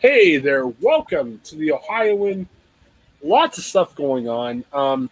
[0.00, 2.48] Hey there, welcome to the Ohioan.
[3.22, 4.64] Lots of stuff going on.
[4.72, 5.10] Um,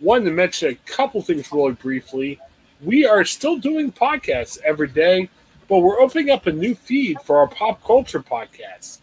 [0.00, 2.40] wanted to mention a couple things really briefly.
[2.80, 5.28] We are still doing podcasts every day,
[5.68, 9.00] but we're opening up a new feed for our pop culture podcast.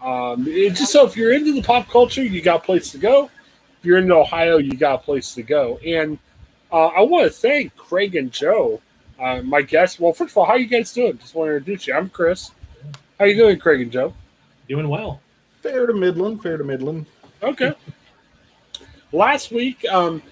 [0.00, 3.26] Um, just so if you're into the pop culture, you got a place to go.
[3.78, 5.76] If you're into Ohio, you got a place to go.
[5.84, 6.18] And
[6.72, 8.80] uh, I want to thank Craig and Joe,
[9.20, 10.00] uh, my guests.
[10.00, 11.18] Well, first of all, how you guys doing?
[11.18, 11.92] Just want to introduce you.
[11.92, 12.52] I'm Chris.
[13.18, 14.14] How you doing, Craig and Joe?
[14.68, 15.20] Doing well.
[15.62, 16.42] Fair to Midland.
[16.42, 17.06] Fair to Midland.
[17.42, 17.72] Okay.
[19.12, 20.22] Last week, um,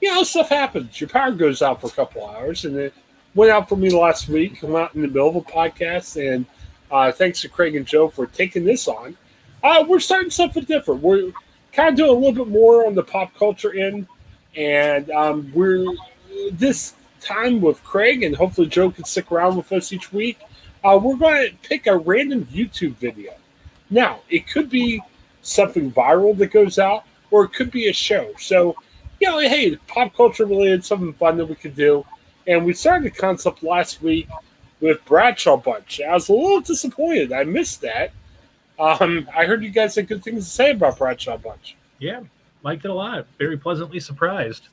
[0.00, 1.00] you know, stuff happens.
[1.00, 2.94] Your power goes out for a couple hours, and it
[3.36, 4.62] went out for me last week.
[4.62, 6.44] I'm out in the middle of a podcast, and
[6.90, 9.16] uh, thanks to Craig and Joe for taking this on.
[9.62, 11.02] Uh, we're starting something different.
[11.02, 11.32] We're
[11.72, 14.08] kind of doing a little bit more on the pop culture end,
[14.56, 15.86] and um, we're
[16.52, 20.38] this time with Craig, and hopefully Joe can stick around with us each week.
[20.84, 23.32] Uh, we're going to pick a random YouTube video.
[23.90, 25.02] Now, it could be
[25.42, 28.32] something viral that goes out, or it could be a show.
[28.38, 28.76] So,
[29.20, 32.04] you know, hey, pop culture related, something fun that we could do.
[32.46, 34.28] And we started the concept last week
[34.80, 36.00] with Bradshaw Bunch.
[36.00, 37.32] I was a little disappointed.
[37.32, 38.12] I missed that.
[38.78, 41.76] Um, I heard you guys had good things to say about Bradshaw Bunch.
[41.98, 42.20] Yeah,
[42.62, 43.26] liked it a lot.
[43.38, 44.68] Very pleasantly surprised.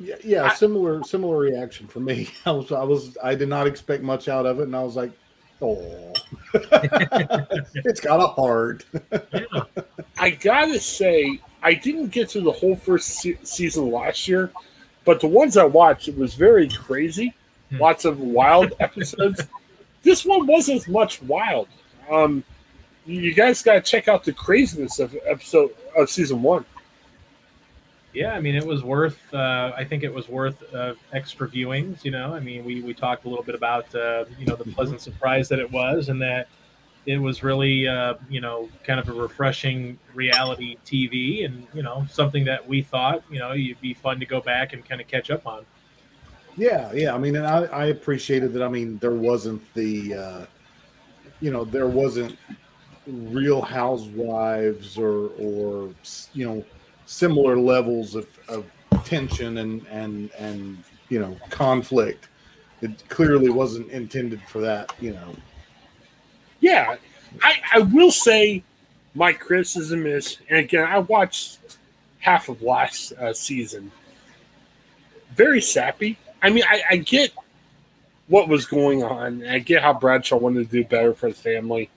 [0.00, 2.30] Yeah, yeah, I, similar similar reaction for me.
[2.46, 4.96] I was I was I did not expect much out of it, and I was
[4.96, 5.12] like,
[5.62, 6.12] oh,
[6.54, 8.84] it's got a heart.
[9.12, 9.62] yeah.
[10.18, 14.50] I gotta say, I didn't get through the whole first se- season last year,
[15.04, 17.34] but the ones I watched, it was very crazy.
[17.70, 17.78] Hmm.
[17.80, 19.46] Lots of wild episodes.
[20.02, 21.68] this one wasn't as much wild.
[22.10, 22.44] Um,
[23.06, 26.64] you guys got to check out the craziness of episode of season one.
[28.14, 29.18] Yeah, I mean, it was worth.
[29.32, 32.04] Uh, I think it was worth uh, extra viewings.
[32.04, 34.64] You know, I mean, we we talked a little bit about uh, you know the
[34.64, 36.48] pleasant surprise that it was, and that
[37.06, 42.06] it was really uh, you know kind of a refreshing reality TV, and you know
[42.10, 45.08] something that we thought you know you'd be fun to go back and kind of
[45.08, 45.64] catch up on.
[46.56, 47.14] Yeah, yeah.
[47.14, 48.62] I mean, and I, I appreciated that.
[48.62, 50.46] I mean, there wasn't the, uh,
[51.40, 52.36] you know, there wasn't
[53.06, 55.90] Real Housewives or or
[56.34, 56.64] you know
[57.12, 58.64] similar levels of, of
[59.04, 62.28] tension and and and you know conflict.
[62.80, 64.92] It clearly wasn't intended for that.
[65.00, 65.36] You know.
[66.60, 66.96] Yeah,
[67.42, 68.62] I I will say
[69.14, 71.58] my criticism is, and again, I watched
[72.18, 73.92] half of last uh, season.
[75.34, 76.18] Very sappy.
[76.42, 77.32] I mean, I, I get
[78.28, 79.46] what was going on.
[79.46, 81.90] I get how Bradshaw wanted to do better for his family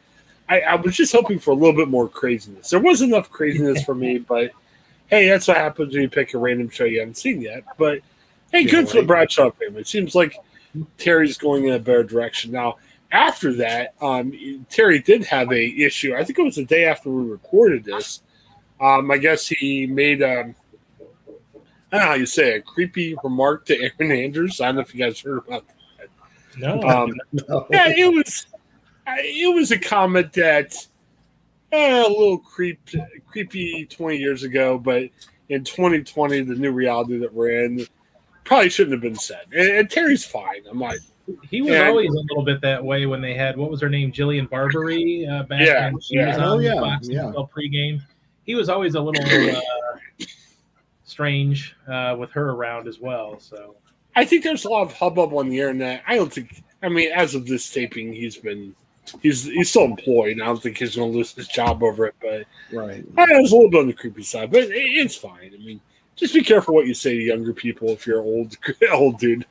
[0.47, 2.69] I, I, was just hoping for a little bit more craziness.
[2.69, 4.51] There was enough craziness for me, but
[5.07, 7.63] hey, that's what happens when you pick a random show you haven't seen yet.
[7.77, 8.01] But
[8.51, 8.89] hey, yeah, good right.
[8.89, 9.81] for the Bradshaw family.
[9.81, 10.37] It seems like
[10.97, 12.77] Terry's going in a better direction now.
[13.11, 16.15] After that, um, Terry did have a issue.
[16.15, 18.21] I think it was the day after we recorded this.
[18.81, 20.55] Um, I guess he made um,
[21.91, 24.59] I don't know how you say it, a creepy remark to Erin Andrews.
[24.59, 25.65] I don't know if you guys heard about
[25.99, 26.09] that.
[26.57, 27.67] No, um, no.
[27.69, 28.47] yeah, it was
[29.07, 30.75] it was a comment that
[31.71, 32.79] eh, a little creep,
[33.27, 35.09] creepy 20 years ago, but
[35.49, 37.85] in 2020, the new reality that we're in,
[38.43, 39.45] probably shouldn't have been said.
[39.53, 40.63] And, and Terry's fine.
[40.69, 40.99] I'm like,
[41.49, 43.89] he was and, always a little bit that way when they had what was her
[43.89, 46.27] name, Jillian Barberie, uh, back yeah, when she yeah.
[46.27, 47.31] was on oh, yeah, Fox yeah.
[47.55, 48.01] pregame.
[48.45, 50.25] He was always a little uh,
[51.03, 53.39] strange uh, with her around as well.
[53.39, 53.75] So
[54.15, 56.03] I think there's a lot of hubbub on the internet.
[56.07, 56.63] I don't think.
[56.83, 58.75] I mean, as of this taping, he's been
[59.21, 60.39] he's he's still employed.
[60.41, 63.51] I don't think he's going to lose his job over it, but right, it was
[63.51, 65.51] a little bit on the creepy side, but it, it's fine.
[65.53, 65.79] I mean,
[66.15, 68.55] just be careful what you say to younger people if you're old,
[68.91, 69.45] old dude.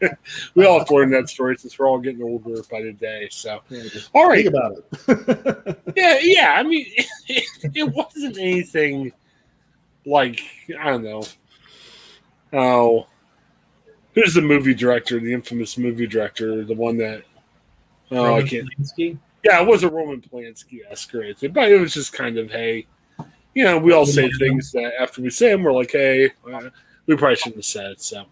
[0.54, 3.28] we all have to learn that story since we're all getting older by the day.
[3.30, 3.82] So, yeah,
[4.14, 5.78] all right, about it.
[5.96, 6.54] yeah, yeah.
[6.56, 9.12] I mean, it, it, wasn't anything
[10.06, 10.40] like
[10.78, 11.24] I don't know.
[12.52, 13.06] Oh,
[14.14, 15.20] who's the movie director?
[15.20, 17.24] The infamous movie director, the one that.
[18.10, 18.68] Oh, Roman I can't.
[18.78, 19.18] Polanski?
[19.44, 22.50] Yeah, it was a Roman Polanski esque or anything, but it was just kind of,
[22.50, 22.86] hey,
[23.54, 26.70] you know, we all say things that after we say them, we're like, hey, uh,
[27.06, 28.00] we probably shouldn't have said it.
[28.00, 28.24] So,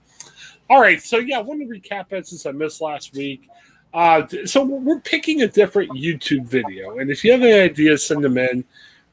[0.70, 1.00] all right.
[1.02, 3.48] So, yeah, I want to recap it since I missed last week.
[3.92, 6.98] Uh, so, we're picking a different YouTube video.
[6.98, 8.64] And if you have any ideas, send them in.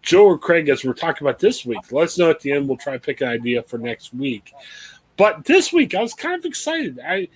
[0.02, 2.68] Joe or Craig, as we're talking about this week, let us know at the end.
[2.68, 4.54] We'll try to pick an idea for next week.
[5.18, 7.00] But this week, I was kind of excited.
[7.06, 7.28] I,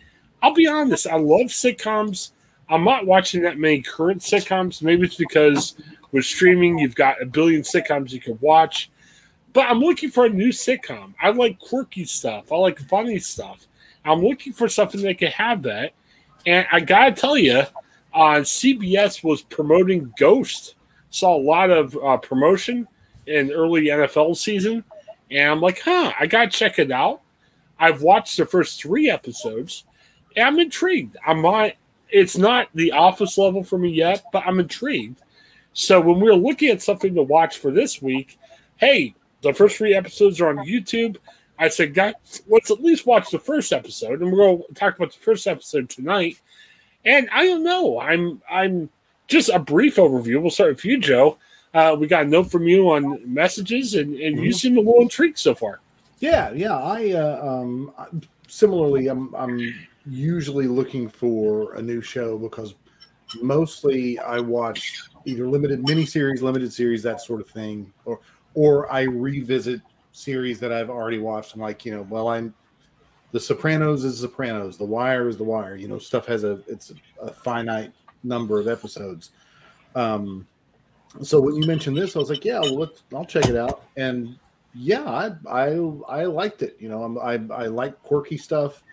[0.42, 2.32] I'll be honest, I love sitcoms.
[2.70, 4.82] I'm not watching that many current sitcoms.
[4.82, 5.76] Maybe it's because
[6.12, 8.90] with streaming, you've got a billion sitcoms you can watch.
[9.52, 11.14] But I'm looking for a new sitcom.
[11.22, 12.52] I like quirky stuff.
[12.52, 13.68] I like funny stuff.
[14.06, 15.94] I'm looking for something that can have that.
[16.46, 17.64] And I gotta tell you,
[18.14, 20.76] uh, CBS was promoting Ghost.
[21.10, 22.88] saw a lot of uh, promotion
[23.28, 24.84] in early NFL season,
[25.32, 27.22] and I'm like, huh, I gotta check it out.
[27.80, 29.86] I've watched the first three episodes,
[30.36, 31.18] and I'm intrigued.
[31.26, 31.74] I'm not.
[32.14, 35.20] It's not the Office level for me yet, but I'm intrigued.
[35.74, 38.38] So when we're looking at something to watch for this week,
[38.78, 41.18] hey, the first three episodes are on YouTube.
[41.58, 42.14] I said, guys,
[42.48, 45.48] let's at least watch the first episode, and we're going to talk about the first
[45.48, 46.40] episode tonight.
[47.04, 48.00] And I don't know.
[48.00, 48.90] I'm I'm
[49.28, 50.40] just a brief overview.
[50.40, 51.38] We'll start with you, Joe.
[51.74, 55.02] Uh, we got a note from you on messages, and, and you seem a little
[55.02, 55.80] intrigued so far.
[56.20, 56.78] Yeah, yeah.
[56.78, 57.92] I uh, um,
[58.48, 59.58] similarly, I'm I'm
[60.06, 62.76] usually looking for a new show because
[63.42, 68.20] mostly I watch either limited miniseries, limited series, that sort of thing, or
[68.54, 71.56] or I revisit series that I've already watched.
[71.56, 72.54] I'm like, you know, well, I'm
[73.32, 75.76] The Sopranos is Sopranos, The Wire is The Wire.
[75.76, 77.92] You know, stuff has a it's a finite
[78.24, 79.32] number of episodes.
[79.96, 80.48] Um,
[81.22, 83.84] so when you mentioned this, I was like, yeah, well, I'll check it out.
[83.98, 84.38] And
[84.74, 85.66] yeah, I I,
[86.08, 86.76] I liked it.
[86.80, 88.84] You know, I'm, I I like quirky stuff.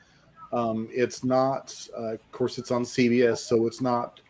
[0.53, 4.21] Um, it's not, uh, of course, it's on CBS, so it's not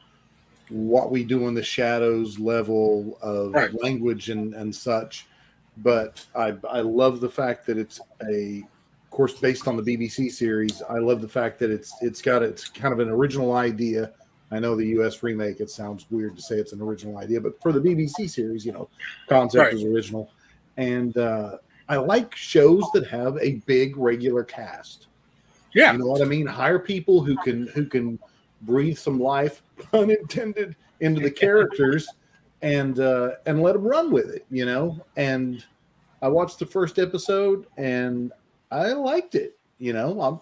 [0.69, 3.83] what we do in the shadows level of Right.
[3.83, 5.27] language and and such.
[5.79, 8.01] But I I love the fact that it's
[8.31, 8.59] a
[9.05, 10.83] of course based on the BBC series.
[10.89, 14.13] I love the fact that it's it's got it's kind of an original idea.
[14.53, 17.61] I know the US remake, it sounds weird to say it's an original idea, but
[17.63, 18.89] for the BBC series, you know,
[19.29, 19.75] concept Right.
[19.75, 20.31] is original.
[20.77, 21.59] And uh,
[21.89, 25.07] I like shows that have a big regular cast.
[25.75, 26.47] Yeah, You know what I mean?
[26.47, 28.19] Hire people who can who can
[28.63, 32.09] breathe some life, pun intended, into the characters,
[32.63, 34.47] and uh, and let them run with it.
[34.51, 35.05] You know.
[35.17, 35.65] And
[36.23, 38.33] I watched the first episode, and
[38.71, 39.59] I liked it.
[39.79, 40.41] You know, I'm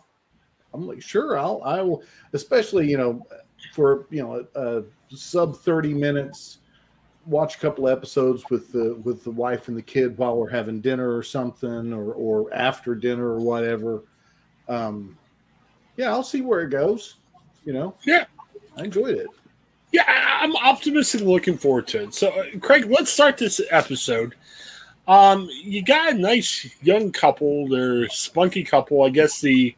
[0.72, 2.02] I'm like sure I'll I will,
[2.32, 3.26] especially you know
[3.72, 6.58] for you know a, a sub thirty minutes.
[7.26, 10.80] Watch a couple episodes with the with the wife and the kid while we're having
[10.80, 14.04] dinner or something, or or after dinner or whatever
[14.68, 15.16] um
[15.96, 17.16] yeah i'll see where it goes
[17.64, 18.24] you know Yeah.
[18.76, 19.28] i enjoyed it
[19.90, 22.12] yeah, I- I'm optimistic, looking forward to it.
[22.14, 24.34] So, uh, Craig, let's start this episode.
[25.08, 27.66] Um, you got a nice young couple.
[27.68, 29.02] They're spunky couple.
[29.02, 29.74] I guess the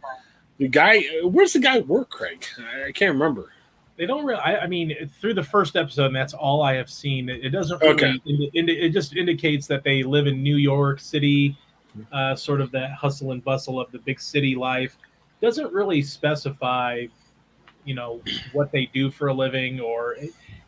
[0.59, 1.05] the guy.
[1.23, 2.45] Where's the guy work, Craig?
[2.59, 3.53] I, I can't remember.
[3.97, 4.41] They don't really.
[4.41, 7.29] I, I mean, through the first episode, and that's all I have seen.
[7.29, 7.95] It, it doesn't really.
[7.95, 8.21] Okay.
[8.27, 11.57] indi- indi- it just indicates that they live in New York City,
[12.13, 14.99] uh, sort of that hustle and bustle of the big city life.
[15.43, 17.07] Doesn't really specify,
[17.85, 20.17] you know, what they do for a living, or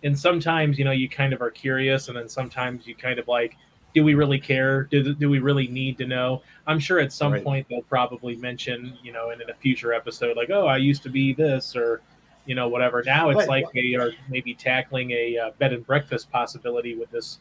[0.02, 3.28] and sometimes you know you kind of are curious, and then sometimes you kind of
[3.28, 3.58] like,
[3.94, 4.84] do we really care?
[4.84, 6.42] Do do we really need to know?
[6.66, 7.44] I'm sure at some Right.
[7.44, 11.02] point they'll probably mention, you know, in, in a future episode, like, oh, I used
[11.04, 12.02] to be this, or
[12.44, 13.02] you know, whatever.
[13.04, 13.48] Now it's Right.
[13.48, 17.40] like they are maybe tackling a uh, bed and breakfast possibility with this.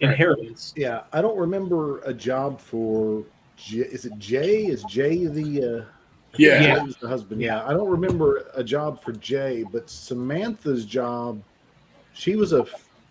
[0.00, 0.72] Inheritance.
[0.76, 3.24] yeah i don't remember a job for
[3.56, 5.84] J- is it jay is jay the uh
[6.36, 6.60] Yeah.
[6.60, 6.86] Yeah.
[7.00, 11.42] The husband yeah i don't remember a job for jay but samantha's job
[12.12, 12.64] she was a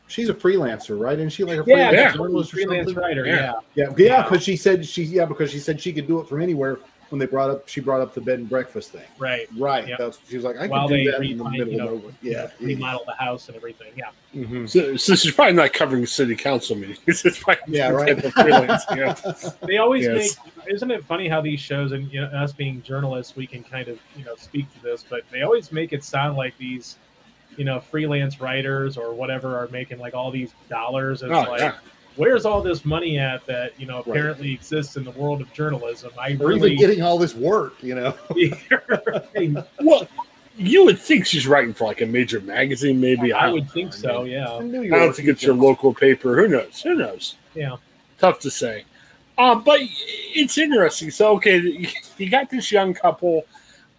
[0.08, 2.12] she's a freelancer right and she like a Yeah, freelance yeah.
[2.14, 3.26] journalist or freelance writer.
[3.26, 3.54] Yeah.
[3.76, 3.86] Yeah.
[3.90, 6.42] yeah yeah because she said she yeah because she said she could do it from
[6.42, 9.48] anywhere when they brought up she brought up the bed and breakfast thing right.
[9.58, 9.88] Right.
[9.88, 9.96] Yeah.
[9.98, 12.02] That's she was like, I While could do that in the middle you know, of
[12.02, 12.14] nowhere.
[12.22, 12.50] Yeah.
[12.60, 13.92] remodel the house and everything.
[13.96, 14.70] Yeah, Mhm.
[14.70, 17.00] So, so she's probably not covering city council meetings.
[17.26, 18.16] It's probably Yeah, right.
[18.16, 19.16] type of freelance, yeah.
[19.68, 20.38] they always Yes.
[20.56, 20.74] make.
[20.76, 23.88] Isn't it funny how these shows and you know, us being journalists, we can kind
[23.88, 26.98] of you know speak to this, but they always make it sound like these,
[27.56, 31.24] you know, freelance writers or whatever are making like all these dollars.
[31.24, 31.76] It's Oh, like, yeah.
[32.18, 36.12] Where's all this money at that you know apparently exists in the world of journalism?
[36.20, 36.74] I Or really.
[36.74, 38.14] even getting all this work, you know.
[39.80, 40.08] Well,
[40.58, 43.32] you would think she's writing for like a major magazine, maybe.
[43.32, 43.72] I don't would know.
[43.72, 44.24] think so.
[44.24, 44.58] Yeah.
[44.60, 46.36] In I don't think it's your local paper.
[46.36, 46.82] Who knows?
[46.82, 47.36] Who knows?
[47.54, 47.78] Yeah.
[48.18, 48.84] Tough to say.
[49.38, 51.12] Uh, but it's interesting.
[51.12, 51.60] So, okay,
[52.18, 53.46] you got this young couple.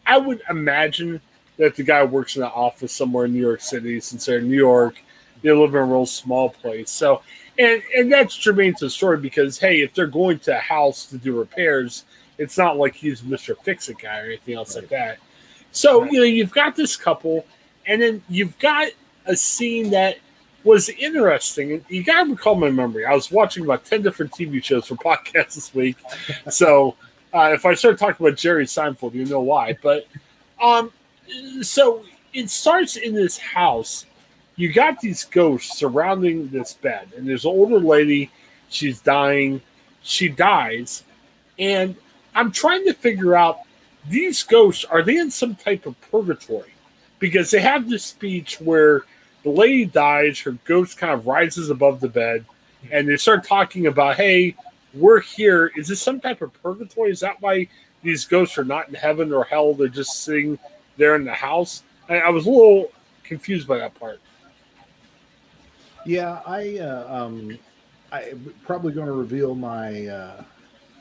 [0.05, 1.21] I would imagine
[1.59, 4.49] that the guy works in an office somewhere in New York City, since they're in
[4.49, 5.01] New York.
[5.43, 6.91] They live in a real small place.
[6.91, 7.23] So,
[7.59, 11.07] and and that's germane to the story because hey, if they're going to a house
[11.07, 12.05] to do repairs,
[12.39, 15.19] it's not like he's Mister Fix It guy or anything else like that.
[15.73, 17.47] So you know, you've got this couple,
[17.87, 18.91] and then you've got
[19.27, 20.19] a scene that
[20.65, 21.73] was interesting.
[21.73, 23.07] And you got to recall my memory.
[23.07, 25.97] I was watching about 10 different TV shows for podcasts this week.
[26.51, 26.97] So
[27.33, 29.77] uh, if I start talking about Jerry Seinfeld, you know why.
[29.83, 30.07] But
[30.61, 30.93] um,
[31.63, 34.07] so it starts in this house.
[34.59, 38.29] You got these ghosts surrounding this bed, and there's an older lady.
[38.69, 39.63] She's dying.
[40.03, 41.05] She dies.
[41.61, 41.95] And
[42.35, 43.61] I'm trying to figure out
[44.09, 46.73] these ghosts, are they in some type of purgatory?
[47.21, 49.03] Because they have this speech where
[49.45, 52.45] the lady dies, her ghost kind of rises above the bed,
[52.91, 54.57] and they start talking about, hey,
[54.93, 55.71] we're here.
[55.77, 57.13] Is this some type of purgatory?
[57.13, 57.69] Is that why
[58.03, 59.73] these ghosts are not in heaven or hell?
[59.73, 60.59] They're just sitting
[60.97, 61.85] there in the house.
[62.09, 62.91] I, I was a little
[63.23, 64.19] confused by that part.
[66.09, 67.59] Yeah, I uh, um,
[68.11, 68.33] I
[68.65, 70.43] probably going to reveal my uh,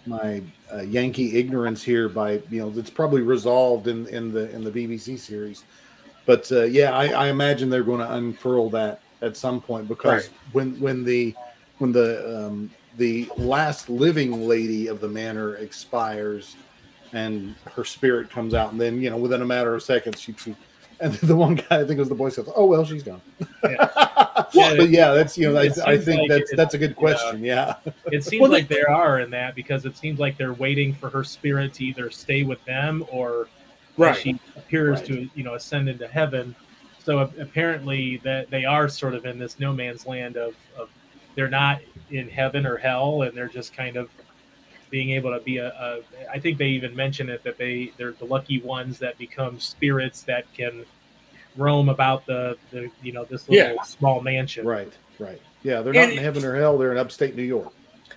[0.05, 4.65] my uh, Yankee ignorance here by you know it's probably resolved in in the in
[4.65, 5.63] the BBC series,
[6.25, 10.25] but uh, yeah, I, I imagine they're going to unfurl that at some point because
[10.25, 10.29] Right.
[10.51, 11.33] when when the
[11.77, 16.57] when the um, the last living lady of the manor expires
[17.13, 20.33] and her spirit comes out, and then you know within a matter of seconds she.
[20.33, 20.53] she
[20.99, 22.49] and the one guy, I think it was the Boy Scouts.
[22.55, 23.21] Oh well, she's gone.
[23.63, 23.89] Yeah.
[24.53, 27.43] But yeah, that's you know, I, I think like that's it- that's a good question.
[27.43, 27.75] Yeah,
[28.11, 31.09] It seems Well, like there are in that because it seems like they're waiting for
[31.09, 33.47] her spirit to either stay with them or
[33.97, 34.15] Right.
[34.15, 35.07] she appears Right.
[35.07, 36.55] to you know ascend into heaven.
[37.03, 40.89] So a- apparently that they are sort of in this no man's land of, of
[41.35, 44.09] they're not in heaven or hell and they're just kind of
[44.89, 46.01] being able to be a, a
[46.31, 50.23] I think they even mention it that they they're the lucky ones that become spirits
[50.23, 50.85] that can
[51.55, 53.83] roam about the, the you know this little Yeah.
[53.83, 54.65] small mansion.
[54.65, 55.41] right, right.
[55.63, 56.77] Yeah, they're not And- in heaven or hell.
[56.77, 57.73] They're in upstate New York.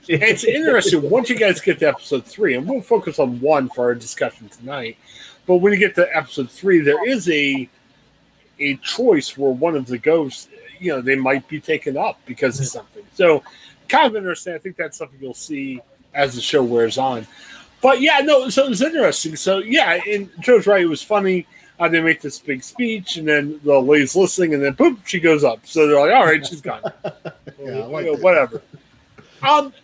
[0.09, 3.85] it's interesting once you guys get to episode three, and we'll focus on one for
[3.85, 4.97] our discussion tonight.
[5.47, 7.69] But when you get to episode three, there is a
[8.59, 10.49] a choice where one of the ghosts,
[10.79, 12.79] you know, they might be taken up because of mm-hmm.
[12.79, 13.05] something.
[13.15, 13.43] So,
[13.89, 14.55] kind of interesting.
[14.55, 15.81] I think that's something you'll see
[16.14, 17.26] as the show wears on.
[17.83, 19.37] But yeah, no, so it was interesting.
[19.37, 20.83] So yeah, and Joe's right.
[20.83, 21.47] It was funny.
[21.79, 25.19] Uh, they make this big speech, and then the lady's listening, and then boop, she
[25.19, 25.67] goes up.
[25.67, 26.83] So they're like, "All right, she's gone."
[27.62, 28.62] Yeah, like You know, whatever.
[29.43, 29.75] Um,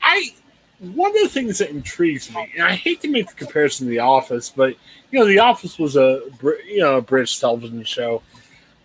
[0.00, 0.32] I
[0.78, 3.90] one of the things that intrigues me, and I hate to make the comparison to
[3.90, 4.76] The Office, but
[5.10, 6.22] you know, The Office was a
[6.66, 8.22] you know a British television show.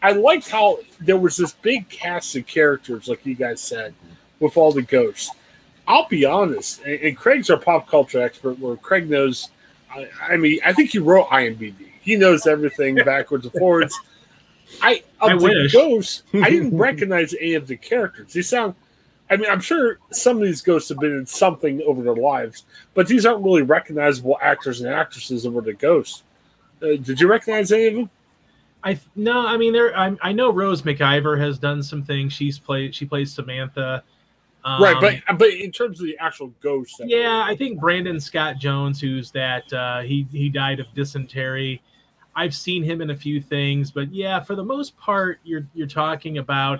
[0.01, 3.93] I liked how there was this big cast of characters, like you guys said,
[4.39, 5.31] with all the ghosts.
[5.87, 9.49] I'll be honest, and, and Craig's our pop culture expert, where Craig knows.
[9.93, 11.75] I, I mean, I think he wrote IMDb.
[12.01, 13.97] He knows everything backwards and forwards.
[14.81, 15.73] I of I the wish.
[15.73, 18.33] ghosts, I didn't recognize any of the characters.
[18.33, 18.75] They sound.
[19.29, 22.65] I mean, I'm sure some of these ghosts have been in something over their lives,
[22.93, 26.23] but these aren't really recognizable actors and actresses that were the ghosts.
[26.81, 28.09] Uh, did you recognize any of them?
[28.83, 29.97] I no, I mean there.
[29.97, 32.33] I, I know Rose McIver has done some things.
[32.33, 32.93] She's played.
[32.93, 34.03] She plays Samantha.
[34.65, 38.57] Um, right, but but in terms of the actual ghost, yeah, I think Brandon Scott
[38.57, 41.83] Jones, who's that uh, he he died of dysentery.
[42.35, 45.85] I've seen him in a few things, but yeah, for the most part, you're you're
[45.85, 46.79] talking about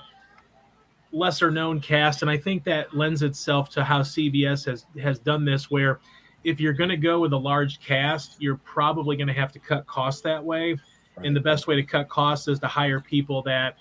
[1.12, 5.46] lesser known cast, and I think that lends itself to how CBS has has done
[5.46, 6.00] this, where
[6.44, 9.60] if you're going to go with a large cast, you're probably going to have to
[9.60, 10.76] cut costs that way.
[11.18, 13.78] And the best way to cut costs is to hire people that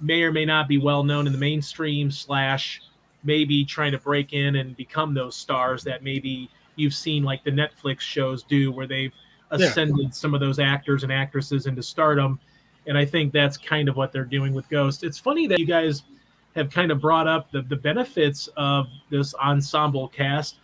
[0.00, 2.82] may or may not be well known in the mainstream slash
[3.24, 7.50] maybe trying to break in and become those stars that maybe you've seen like the
[7.50, 9.12] Netflix shows do where they've
[9.50, 9.66] Yeah.
[9.66, 12.38] ascended some of those actors and actresses into stardom.
[12.86, 15.02] And I think that's kind of what they're doing with Ghost.
[15.04, 16.04] It's funny that you guys
[16.54, 20.56] have kind of brought up the, the benefits of this ensemble cast.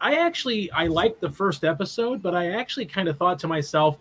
[0.00, 3.98] I actually I liked the first episode, but I actually kind of thought to myself,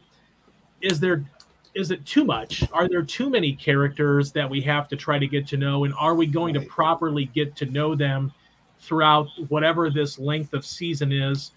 [0.81, 1.24] is there
[1.73, 2.63] is it too much?
[2.73, 5.85] Are there too many characters that we have to try to get to know?
[5.85, 6.63] And are we going Right.
[6.63, 8.31] to properly get to know them
[8.79, 11.51] throughout whatever this length of season is?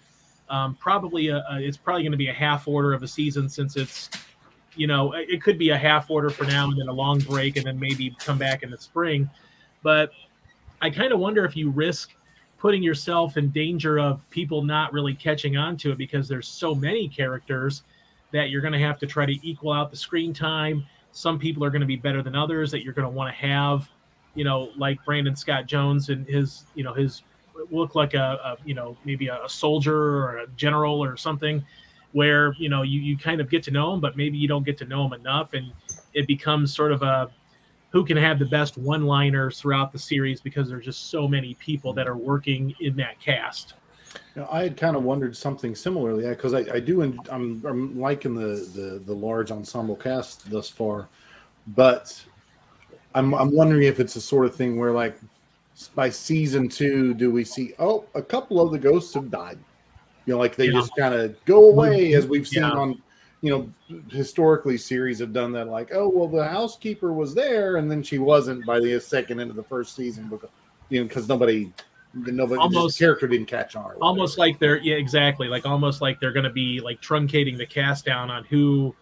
[0.49, 3.49] Um, probably a, a, it's probably going to be a half order of a season
[3.49, 4.09] since it's
[4.75, 7.19] you know it it could be a half order for now and then a long
[7.19, 9.29] break and then maybe come back in the spring.
[9.81, 10.11] But
[10.81, 12.11] I kind of wonder if you risk
[12.57, 16.73] putting yourself in danger of people not really catching on to it because there's so
[16.75, 17.83] many characters
[18.31, 20.85] that you're going to have to try to equal out the screen time.
[21.11, 23.39] Some people are going to be better than others that you're going to want to
[23.39, 23.89] have,
[24.33, 27.23] you know, like Brandon Scott Jones and his, you know, his
[27.71, 31.63] look like a, a you know, maybe a soldier or a general or something
[32.11, 34.65] where, you know, you, you kind of get to know him, but maybe you don't
[34.65, 35.53] get to know him enough.
[35.53, 35.71] And
[36.13, 37.29] it becomes sort of a,
[37.89, 41.55] who can have the best one liners throughout the series because there's just so many
[41.55, 43.73] people that are working in that cast.
[44.35, 47.01] You know, I had kind of wondered something similarly because I, I do.
[47.01, 51.07] en- I'm, I'm liking the, the the large ensemble cast thus far,
[51.67, 52.23] but
[53.13, 55.17] I'm I'm wondering if it's a sort of thing where like
[55.93, 59.57] by season two, do we see oh a couple of the ghosts have died?
[60.25, 60.73] You know, like they Yeah.
[60.73, 62.17] just kind of go away mm-hmm.
[62.17, 62.71] as we've seen Yeah.
[62.71, 63.01] on
[63.41, 65.67] you know historically series have done that.
[65.67, 69.49] Like oh well, the housekeeper was there and then she wasn't by the second end
[69.49, 70.49] of the first season because
[70.89, 71.71] you know because nobody.
[72.15, 73.91] Almost- almost character didn't catch on.
[74.01, 77.65] almost like they're yeah exactly like almost like they're going to be like truncating the
[77.65, 78.95] cast down on who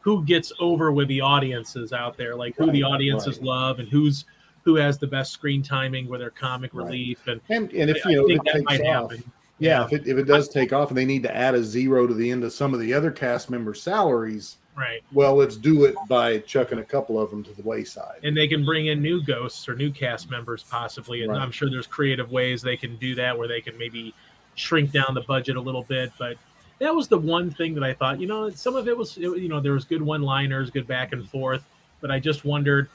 [0.00, 3.46] who gets over with the audiences out there, like who the audiences right.
[3.46, 4.24] love and who's
[4.64, 6.84] who has the best screen timing with their comic Right.
[6.86, 9.10] relief and And and if I- you know if think it that takes might off,
[9.12, 9.32] happen.
[9.58, 12.06] yeah, if it if it does take off and they need to add a zero
[12.06, 15.02] to the end of some of the other cast members' salaries, Right.
[15.12, 18.20] well, let's do it by chucking a couple of them to the wayside.
[18.22, 21.22] And they can bring in new ghosts or new cast members possibly.
[21.22, 21.40] And Right.
[21.42, 24.14] I'm sure there's creative ways they can do that where they can maybe
[24.54, 26.12] shrink down the budget a little bit.
[26.16, 26.36] But
[26.78, 29.48] that was the one thing that I thought, you know, some of it was, you
[29.48, 31.64] know, there was good one liners, good back and forth.
[32.00, 32.88] But I just wondered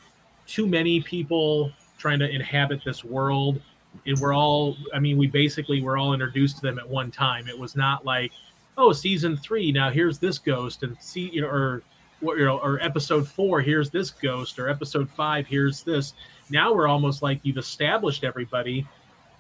[0.47, 3.61] too many people trying to inhabit this world.
[4.07, 7.49] And we're all, I mean, we basically were all introduced to them at one time.
[7.49, 8.31] It was not like,
[8.77, 11.83] oh, season three, now here's this ghost, and see, you know, or
[12.21, 16.13] you know, or episode four, here's this ghost, or episode five, here's this.
[16.49, 18.87] Now we're almost like you've established everybody,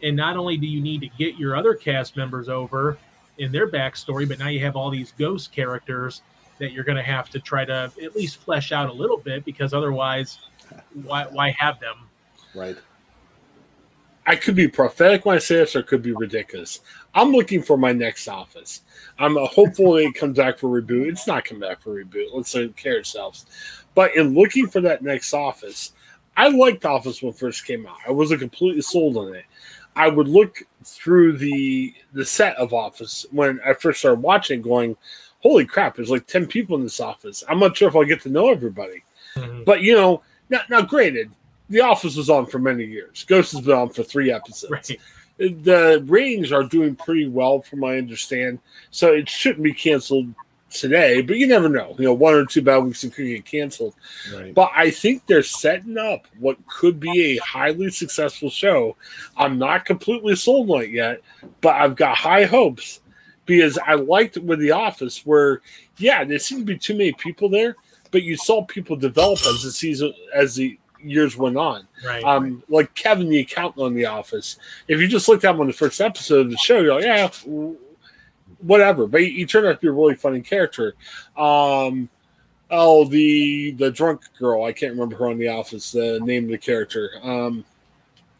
[0.01, 2.97] and not only do you need to get your other cast members over
[3.37, 6.21] in their backstory, but now you have all these ghost characters
[6.59, 9.43] that you're going to have to try to at least flesh out a little bit,
[9.45, 10.39] because otherwise,
[11.03, 11.95] why why have them?
[12.53, 12.77] Right.
[14.25, 16.79] I could be prophetic when I say this, or could be ridiculous.
[17.15, 18.81] I'm looking for my next office.
[19.19, 21.09] I'm uh, hopeful it comes back for reboot.
[21.09, 22.29] It's not coming back for reboot.
[22.33, 23.45] Let's say care of ourselves.
[23.95, 25.93] But in looking for that next office,
[26.35, 27.97] I liked Office when it first came out.
[28.07, 29.45] I wasn't completely sold on it.
[29.95, 34.97] I would look through the the set of Office when I first started watching, going,
[35.41, 35.95] "Holy crap!
[35.95, 37.43] There's like ten people in this office.
[37.47, 39.03] I'm not sure if I'll get to know everybody."
[39.63, 41.31] But you know, now, now granted,
[41.69, 43.23] The Office was on for many years.
[43.23, 44.71] Ghost has been on for three episodes.
[44.71, 44.99] Right.
[45.37, 48.59] The ratings are doing pretty well, from my understand.
[48.91, 50.33] So it shouldn't be canceled
[50.69, 51.95] today, but you never know.
[51.97, 53.93] You know, one or two bad weeks it could get canceled.
[54.33, 54.53] Right.
[54.53, 58.95] But I think they're setting up what could be a highly successful show.
[59.37, 61.21] I'm not completely sold on it yet,
[61.61, 63.01] but I've got high hopes
[63.45, 65.61] because I liked it with The Office where,
[65.97, 67.75] yeah, there seemed to be too many people there,
[68.11, 71.87] but you saw people develop as the season as the years went on.
[72.05, 72.23] Right.
[72.23, 74.57] Um, like Kevin the accountant on The Office.
[74.87, 77.03] If you just looked at him on the first episode of the show, you're like,
[77.03, 77.29] yeah,
[78.59, 79.07] whatever.
[79.07, 80.95] But he, turned out to be a really funny character.
[81.37, 82.09] Um,
[82.69, 84.63] oh, the the drunk girl.
[84.63, 85.91] I can't remember her on The Office.
[85.91, 87.11] The name of the character.
[87.21, 87.65] Um,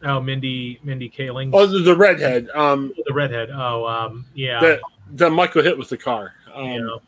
[0.02, 2.48] oh, Mindy Mindy Kaling, oh, the, the redhead.
[2.54, 3.50] Um, the redhead.
[3.52, 4.60] Oh, um, yeah.
[4.60, 4.80] that
[5.12, 6.34] that Michael hit with the car.
[6.52, 7.00] Um, know.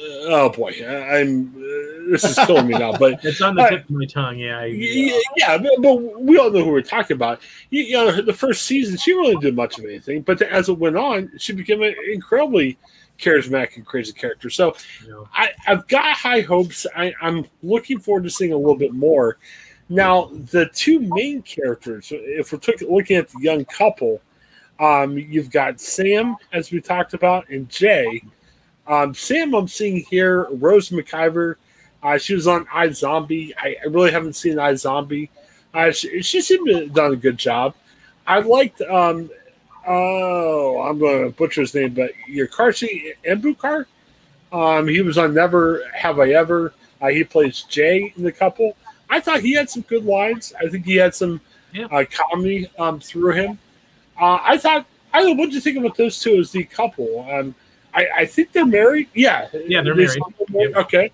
[0.00, 1.48] Oh boy, I'm.
[1.56, 2.92] Uh, this is killing me now.
[2.92, 4.38] But It's on the tip of my tongue.
[4.38, 4.60] Yeah.
[4.60, 7.40] I, yeah, yeah but, but we all know who we're talking about.
[7.70, 10.78] You, you know, the first season she really did much of anything, but as it
[10.78, 12.78] went on, she became an incredibly
[13.18, 14.50] charismatic and crazy character.
[14.50, 14.76] So
[15.08, 15.28] know.
[15.32, 16.86] I, I've got high hopes.
[16.94, 19.38] I, I'm looking forward to seeing a little bit more.
[19.88, 24.20] Now, the two main characters, if we're took, looking at the young couple,
[24.80, 28.22] um, you've got Sam, as we talked about, and Jay.
[28.88, 31.56] Um, Sam, I'm seeing here, Rose McIver.
[32.02, 33.52] Uh, she was on iZombie.
[33.58, 35.28] I, I really haven't seen iZombie.
[35.74, 37.74] Uh, she, she seemed to have done a good job.
[38.26, 39.30] I liked, um,
[39.86, 43.86] oh, I'm going to butcher his name, but Yakarshi Embukar.
[44.52, 46.72] Um, he was on Never Have I Ever.
[47.00, 48.76] Uh, he plays Jay in the couple.
[49.10, 50.52] I thought he had some good lines.
[50.60, 51.40] I think he had some
[51.72, 51.86] Yeah.
[51.86, 53.58] uh, comedy um, through him.
[54.20, 54.86] Uh, I thought.
[55.12, 55.36] I don't.
[55.36, 57.26] What did you think about those two as the couple?
[57.30, 57.54] Um,
[57.96, 59.08] I, I think they're married.
[59.14, 59.48] Yeah.
[59.66, 60.22] Yeah, they're They married.
[60.50, 60.76] married?
[60.76, 61.10] Okay.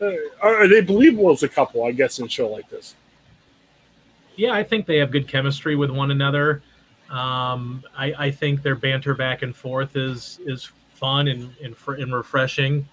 [0.00, 0.06] Uh,
[0.42, 1.84] are, are they believable as a couple?
[1.84, 2.94] I guess in a show like this.
[4.36, 6.62] yeah, I think they have good chemistry with one another.
[7.10, 11.94] Um, I, I think their banter back and forth is is fun and and, fr-
[11.94, 12.88] and refreshing.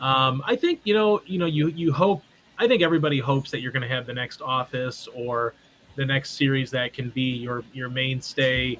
[0.00, 2.22] Um, I think you know you know you you hope.
[2.58, 5.54] I think everybody hopes that you're going to have the next Office or
[5.96, 8.78] the next series that can be your your mainstay.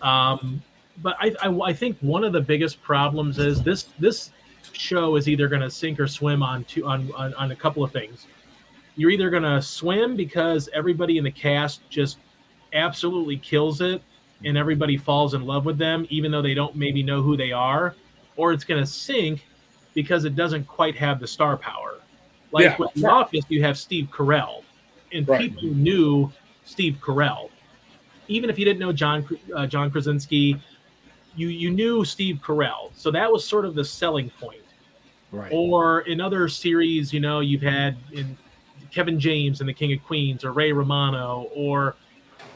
[0.00, 0.62] Um,
[1.02, 4.30] but I, I I think one of the biggest problems is this this
[4.72, 7.82] show is either going to sink or swim on two on, on on a couple
[7.84, 8.26] of things
[8.96, 12.18] you're either going to swim because everybody in the cast just
[12.72, 14.02] absolutely kills it
[14.44, 17.52] and everybody falls in love with them even though they don't maybe know who they
[17.52, 17.94] are
[18.36, 19.46] or it's going to sink
[19.94, 22.00] because it doesn't quite have the star power
[22.52, 22.76] like Yeah.
[22.78, 24.62] with the office you have steve carell
[25.12, 25.40] and Right.
[25.40, 26.30] people knew
[26.64, 27.50] steve carell
[28.28, 30.60] even if you didn't know john uh, john krasinski
[31.36, 34.60] you you knew steve carell so that was sort of the selling point
[35.32, 35.52] Right.
[35.52, 38.36] or in other series, you know, you've had in
[38.90, 41.94] Kevin James and the King of Queens, or Ray Romano, or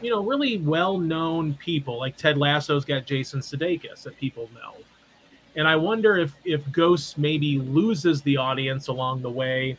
[0.02, 4.74] you know, really well-known people like Ted Lasso's got Jason Sudeikis that people know.
[5.54, 9.78] And I wonder if if Ghosts maybe loses the audience along the way.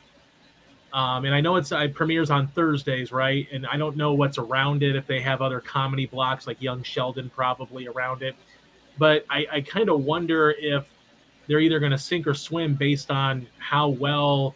[0.93, 3.45] Um, and I know it's it premieres on Thursdays, right?
[3.51, 6.81] And I don't know what's around it if they have other comedy blocks like Young
[6.81, 8.36] Sheldon probably around it.
[8.97, 10.89] But I, I kind of wonder if
[11.47, 14.55] they're either going to sink or swim based on how well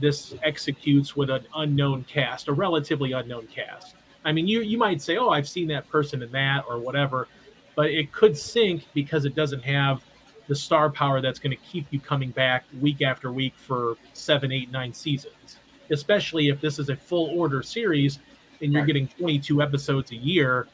[0.00, 3.96] this executes with an unknown cast, a relatively unknown cast.
[4.24, 7.28] I mean, you you might say, "Oh, I've seen that person in that" or whatever,
[7.74, 10.02] but it could sink because it doesn't have
[10.48, 14.50] the star power that's going to keep you coming back week after week for seven,
[14.52, 15.58] eight, nine seasons.
[15.90, 18.18] Especially if this is a full order series
[18.60, 18.86] and you're Right.
[18.86, 20.68] getting 22 episodes a year,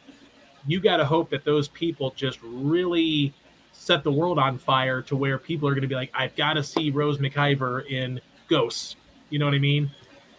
[0.69, 3.33] you got to hope that those people just really
[3.73, 6.55] set the world on fire to where people are going to be like, I've got
[6.55, 8.97] to see Rose McIver in Ghosts.
[9.31, 9.91] You know what I mean?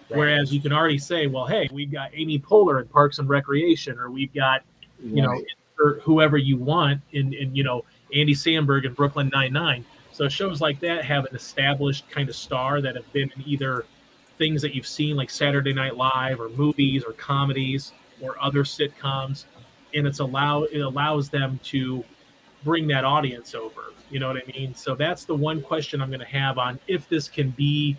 [0.09, 3.99] Whereas you can already say, well, hey, we've got Amy Poehler in Parks and Recreation,
[3.99, 4.63] or we've got
[5.03, 5.41] you know,
[5.79, 9.85] or whoever you want in, in you know, Andy Samberg in Brooklyn Nine Nine.
[10.11, 13.85] So shows like that have an established kind of star that have been in either
[14.37, 19.45] things that you've seen like Saturday Night Live or movies or comedies or other sitcoms,
[19.93, 22.03] and it's allow it allows them to
[22.63, 23.93] bring that audience over.
[24.09, 24.73] You know what I mean?
[24.75, 27.95] So that's the one question I'm going to have on if this can be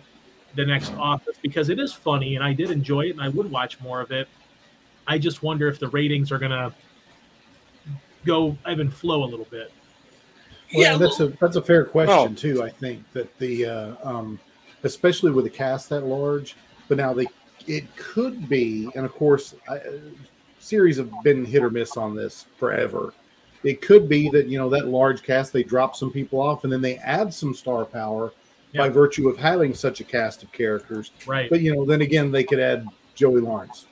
[0.55, 3.49] the next Office because it is funny and I did enjoy it and I would
[3.49, 4.27] watch more of it.
[5.07, 6.73] I just wonder if the ratings are going to
[8.25, 9.71] go ebb and flow a little bit.
[10.73, 12.35] Well, yeah, that's a that's a fair question Oh.
[12.35, 12.63] too.
[12.63, 14.39] I think that the uh, um,
[14.83, 16.55] especially with the cast that large,
[16.87, 17.27] but now they
[17.67, 19.81] it could be, and of course, I, uh,
[20.61, 23.13] series have been hit or miss on this forever.
[23.63, 26.71] It could be that you know that large cast they drop some people off and
[26.73, 28.31] then they add some star power
[28.75, 31.11] by virtue of having such a cast of characters.
[31.27, 31.49] Right.
[31.49, 33.85] But you know, then again, they could add Joey Lawrence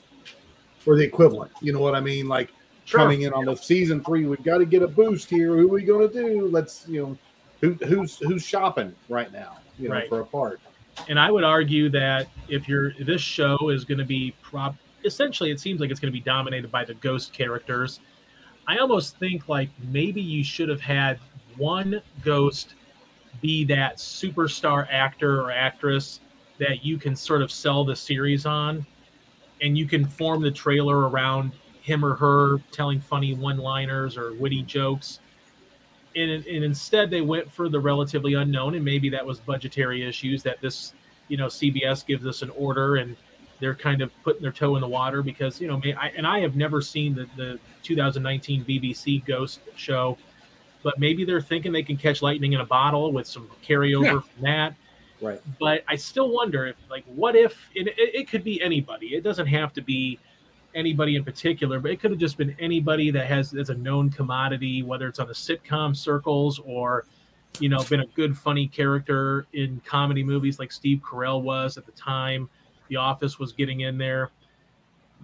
[0.87, 1.51] or the equivalent.
[1.61, 2.27] You know what I mean?
[2.27, 2.51] Like
[2.85, 3.01] Sure.
[3.01, 5.55] coming in on the season three, we've got to get a boost here.
[5.55, 6.47] Who are we going to do?
[6.47, 7.17] Let's you know,
[7.61, 9.57] who, who's who's shopping right now?
[9.77, 10.09] You know, Right.
[10.09, 10.59] for a part.
[11.07, 15.51] and I would argue that if you're this show is going to be prop essentially
[15.51, 17.99] it seems like it's going to be dominated by the ghost characters.
[18.67, 21.19] I almost think like maybe you should have had
[21.57, 22.75] one ghost
[23.41, 26.19] be that superstar actor or actress
[26.59, 28.85] that you can sort of sell the series on
[29.61, 34.61] and you can form the trailer around him or her telling funny one-liners or witty
[34.63, 35.19] jokes
[36.15, 40.43] and, and instead they went for the relatively unknown and maybe that was budgetary issues
[40.43, 40.93] that this
[41.27, 43.15] you know cbs gives us an order and
[43.59, 46.25] they're kind of putting their toe in the water because you know may- I, and
[46.25, 50.17] i have never seen the, the 2019 bbc ghost show
[50.83, 54.11] but maybe they're thinking they can catch lightning in a bottle with some carryover Yeah.
[54.21, 54.75] from that
[55.21, 55.41] Right.
[55.59, 59.23] but i still wonder if like what if it, it, it could be anybody it
[59.23, 60.17] doesn't have to be
[60.75, 64.07] anybody in particular, but it could have just been anybody that has as a known
[64.07, 67.05] commodity, whether it's on the sitcom circles or,
[67.59, 71.87] you know, been a good funny character in comedy movies like Steve Carell was at
[71.87, 72.47] the time.
[72.89, 74.31] The Office was getting in there.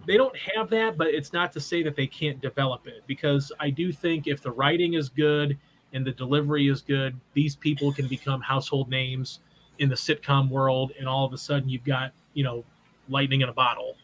[0.05, 3.51] They don't have that, but it's not to say that they can't develop it because
[3.59, 5.57] I do think if the writing is good
[5.93, 9.39] and the delivery is good, these people can become household names
[9.79, 12.63] in the sitcom world, and all of a sudden you've got you know
[13.09, 13.95] lightning in a bottle.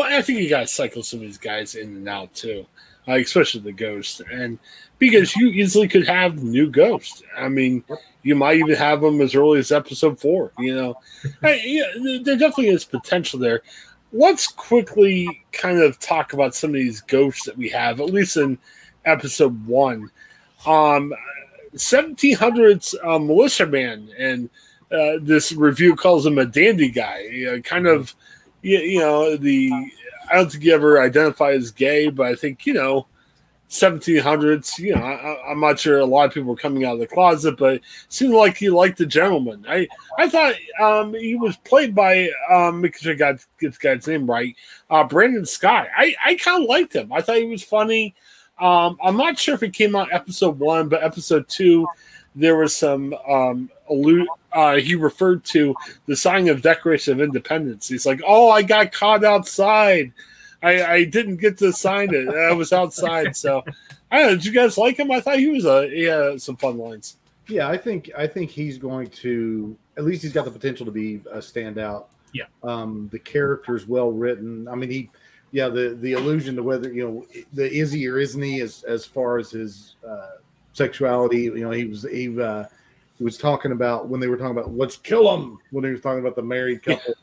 [0.00, 2.64] Well, I think you got to cycle some of these guys in and out too,
[3.06, 4.58] uh, especially the ghost, and
[4.98, 7.22] because you easily could have new ghosts.
[7.36, 7.84] I mean,
[8.22, 10.52] you might even have them as early as episode four.
[10.58, 10.94] You know,
[11.42, 13.60] Hey, yeah, there- there definitely is potential there.
[14.14, 18.38] Let's quickly kind of talk about some of these ghosts that we have, at least
[18.38, 18.56] in
[19.04, 20.10] episode one.
[20.66, 21.12] Um,
[21.76, 24.48] 1700s uh, militia man, and
[24.90, 28.14] uh, this review calls him a dandy guy, uh, kind of
[28.62, 29.70] you, you know the
[30.30, 33.06] i don't think he ever identified as gay but i think you know
[33.70, 36.98] 1700s you know I, i'm not sure a lot of people were coming out of
[36.98, 39.64] the closet but it seemed like he liked the gentleman.
[39.68, 39.86] I
[40.18, 44.08] i thought um he was played by um make sure i got get the guy's
[44.08, 44.56] name right
[44.90, 45.86] uh brandon scott.
[45.96, 47.12] I i kind of liked him.
[47.12, 48.16] I thought he was funny.
[48.58, 51.86] Um i'm not sure if it came out episode one but episode two
[52.34, 53.70] there was some um
[54.52, 55.74] uh he referred to
[56.06, 57.88] the signing of Declaration of Independence.
[57.88, 60.12] He's like, "Oh, I got caught outside.
[60.62, 62.28] I, I didn't get to sign it.
[62.28, 63.64] I was outside." So,
[64.10, 64.34] I don't know.
[64.36, 65.10] Did you guys like him?
[65.10, 67.16] I thought he was a he had some fun lines.
[67.48, 70.92] Yeah, I think I think he's going to at least he's got the potential to
[70.92, 72.06] be a standout.
[72.32, 72.44] Yeah.
[72.62, 74.68] Um, the character's well written.
[74.68, 75.10] I mean, he,
[75.50, 78.82] yeah, the the allusion to whether you know the is he or isn't he as
[78.84, 80.38] as far as his uh,
[80.72, 81.42] sexuality.
[81.42, 82.68] You know, he was he uh, he
[83.24, 86.20] was talking about when they were talking about let's kill him when he was talking
[86.20, 87.14] about the married couple,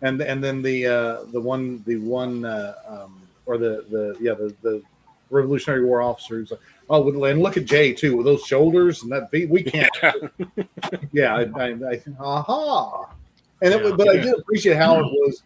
[0.00, 4.34] and and then the uh, the one the one uh, um, or the the yeah
[4.34, 4.82] the the
[5.30, 6.60] Revolutionary War officer who's like.
[6.90, 9.48] Oh, and look at Jay too with those shoulders and that beat.
[9.48, 9.88] We can't
[11.12, 13.08] yeah, I, I, I aha.
[13.62, 13.82] And it Yeah.
[13.84, 15.42] was, but I did appreciate how it was.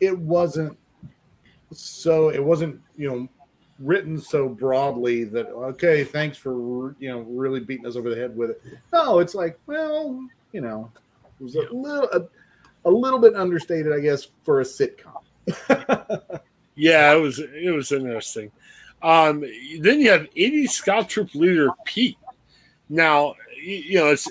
[0.00, 0.76] It wasn't
[1.72, 2.30] so.
[2.30, 3.28] It wasn't you know
[3.80, 8.36] written so broadly that okay, thanks for you know really beating us over the head
[8.36, 8.62] with it.
[8.92, 10.90] No, it's like well, you know,
[11.40, 15.22] it was a little a, a little bit understated, I guess, for a sitcom.
[16.74, 18.50] yeah, it was it was interesting.
[19.02, 19.40] Um,
[19.80, 22.18] then you have 80 Scout Troop leader Pete.
[22.90, 24.30] Now, you know, it's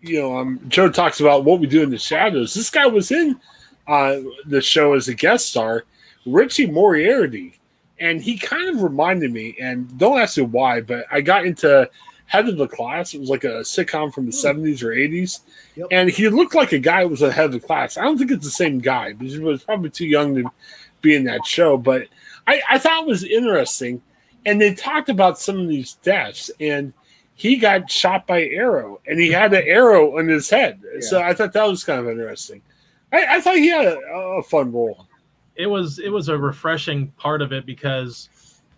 [0.00, 2.54] you know, um, Joe talks about what we do in the shadows.
[2.54, 3.38] This guy was in
[3.86, 5.84] uh, the show as a guest star,
[6.24, 7.57] Richie Moriarty,
[8.00, 9.56] and he kind of reminded me.
[9.60, 11.88] And don't ask me why, but I got into
[12.26, 13.14] Head of the Class.
[13.14, 14.38] It was like a sitcom from the hmm.
[14.38, 15.40] seventies or eighties,
[15.76, 15.88] yep.
[15.90, 17.96] and he looked like a guy who was a head of the class.
[17.96, 20.50] I don't think it's the same guy, but he was probably too young to
[21.00, 21.76] be in that show.
[21.76, 22.08] But
[22.46, 24.02] I, I thought it was interesting,
[24.46, 26.92] and they talked about some of these deaths and
[27.34, 30.80] he got shot by arrow and he had an arrow in his head.
[30.82, 31.00] Yeah.
[31.00, 32.62] So I thought that was kind of interesting.
[33.12, 35.06] I, I thought he had a, a, fun role.
[35.58, 38.30] It was it was a refreshing part of it because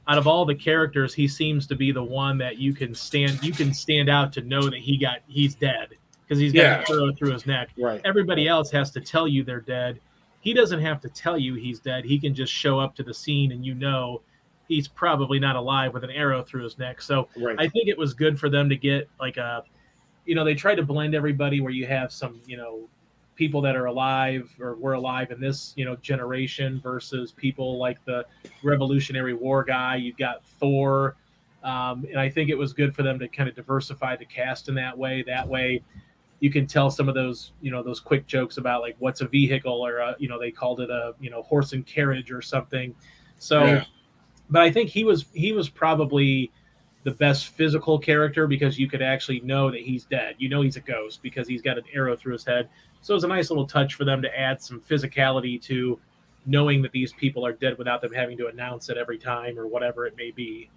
[0.09, 3.43] out of all the characters, he seems to be the one that you can stand
[3.45, 5.91] you can stand out to know that he got he's dead
[6.23, 6.79] because he's got yeah.
[6.79, 7.69] an arrow through his neck.
[7.79, 8.01] Right.
[8.05, 10.01] Everybody else has to tell you they're dead.
[10.41, 12.05] He doesn't have to tell you he's dead.
[12.05, 14.23] He can just show up to the scene and you know
[14.71, 17.03] he's probably not alive with an arrow through his neck.
[17.03, 17.57] So right.
[17.59, 19.65] I think it was good for them to get like a,
[20.25, 22.89] you know, they tried to blend everybody where you have some, you know,
[23.41, 28.05] people that are alive or were alive in this, you know, generation versus people like
[28.05, 28.25] the
[28.63, 29.97] Revolutionary War guy.
[29.97, 31.17] You've got Thor.
[31.65, 34.69] Um, and I think it was good for them to kind of diversify the cast
[34.69, 35.25] in that way.
[35.27, 35.83] That way,
[36.39, 39.27] you can tell some of those, you know, those quick jokes about like what's a
[39.27, 42.41] vehicle or a, you know, they called it a, you know, horse and carriage or
[42.41, 42.95] something.
[43.39, 43.85] So yeah
[44.51, 46.51] but I think he was he was probably
[47.05, 50.35] the best physical character because you could actually know that he's dead.
[50.39, 52.69] You know he's a ghost because he's got an arrow through his head.
[53.03, 55.99] So it's a nice little touch for them to add some physicality to
[56.47, 59.67] knowing that these people are dead without them having to announce it every time or
[59.67, 60.71] whatever it may be.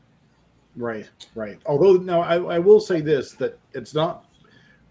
[0.75, 1.59] Right, right.
[1.65, 4.25] Although now I, I will say this that it's not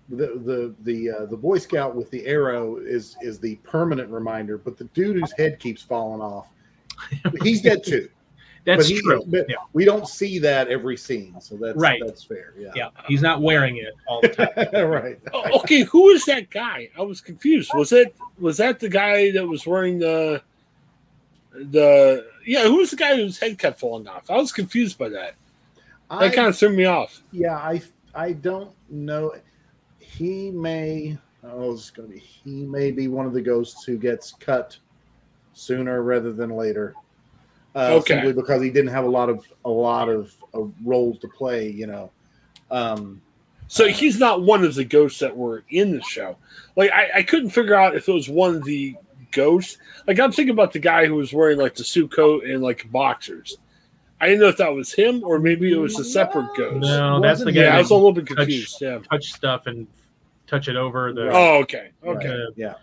[0.09, 4.59] the the the uh, the Boy Scout with the arrow is is the permanent reminder,
[4.59, 6.49] but the dude whose head keeps falling off,
[7.43, 8.09] he's dead too.
[8.65, 9.25] That's he, true.
[9.27, 9.57] Yeah.
[9.73, 12.01] We don't see that every scene, so that's right.
[12.05, 12.55] That's fair.
[12.57, 12.71] Yeah.
[12.75, 12.89] Yeah.
[13.09, 14.87] He's not wearing it all the time.
[14.89, 15.19] right.
[15.33, 15.83] Oh, okay.
[15.83, 16.89] Who is that guy?
[16.97, 17.73] I was confused.
[17.75, 20.43] Was it was that the guy that was wearing the
[21.53, 22.63] the yeah?
[22.65, 24.31] Who was the guy whose head kept falling off?
[24.31, 25.35] I was confused by that.
[26.09, 27.21] I, that kind of threw me off.
[27.33, 27.57] Yeah.
[27.57, 27.83] I
[28.15, 29.35] I don't know.
[29.99, 31.19] He may.
[31.43, 32.21] Oh, it's going to be.
[32.21, 34.79] He may be one of the ghosts who gets cut
[35.53, 36.95] sooner rather than later
[37.75, 38.15] uh, okay.
[38.15, 41.69] simply because he didn't have a lot of a lot of, of roles to play.
[41.71, 42.11] You know,
[42.71, 43.23] um,
[43.69, 46.37] so he's not one of the ghosts that were in the show.
[46.77, 48.97] Like I, I couldn't figure out if it was one of the
[49.31, 49.79] ghosts.
[50.07, 52.91] Like I'm thinking about the guy who was wearing like the suit coat and like
[52.93, 53.57] boxers.
[54.21, 56.83] I didn't know if that was him or maybe it was a separate ghost.
[56.83, 57.63] No, that's the guy.
[57.63, 58.75] Yeah, I was a little bit confused.
[58.75, 59.89] Touch, yeah, touch stuff and
[60.47, 61.31] touch it over the.
[61.33, 62.75] Oh, okay, okay, uh, yeah.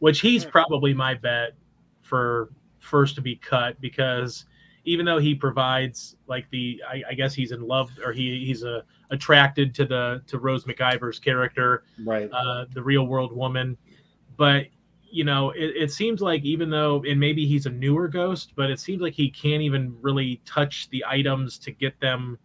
[0.00, 1.52] Which he's probably my bet
[2.00, 2.48] for
[2.80, 4.46] first to be cut because
[4.84, 8.62] even though he provides like the I, I, guess he's in love or he he's
[8.62, 12.30] a uh, attracted to the to Rose McIver's character, right?
[12.32, 13.76] Uh, the real world woman,
[14.36, 14.66] but
[15.10, 18.70] you know it, it seems like even though and maybe he's a newer ghost, but
[18.70, 22.38] it seems like he can't even really touch the items to get them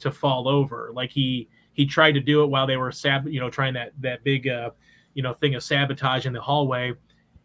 [0.00, 0.90] to fall over.
[0.94, 3.92] Like he he tried to do it while they were sab you know trying that
[4.00, 4.70] that big uh
[5.14, 6.92] you know thing of sabotage in the hallway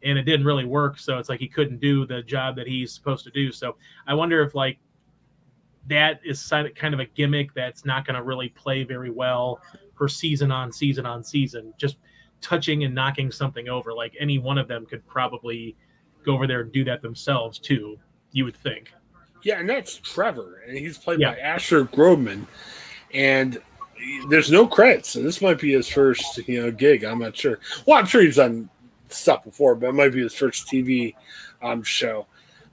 [0.04, 1.00] and it didn't really work.
[1.00, 3.52] So it's like he couldn't do the job that he's supposed to do.
[3.52, 3.76] So
[4.08, 4.78] I wonder if like
[5.88, 9.60] that is kind of a gimmick that's not going to really play very well
[9.96, 11.74] for season on season on season.
[11.78, 11.98] Just
[12.42, 15.76] touching and knocking something over, like any one of them could probably
[16.26, 17.98] go over there and do that themselves too.
[18.32, 18.94] You would think.
[19.44, 21.34] Yeah, and that's Trevor, and he's played yeah.
[21.34, 22.46] by Asher Grodman,
[23.14, 23.62] and
[24.30, 27.04] there's no credits, so this might be his first, you know, gig.
[27.04, 27.60] I'm not sure.
[27.86, 28.70] Well, I'm sure he's done
[29.14, 31.14] stuff before, but it might be his first TV
[31.62, 32.28] um, show.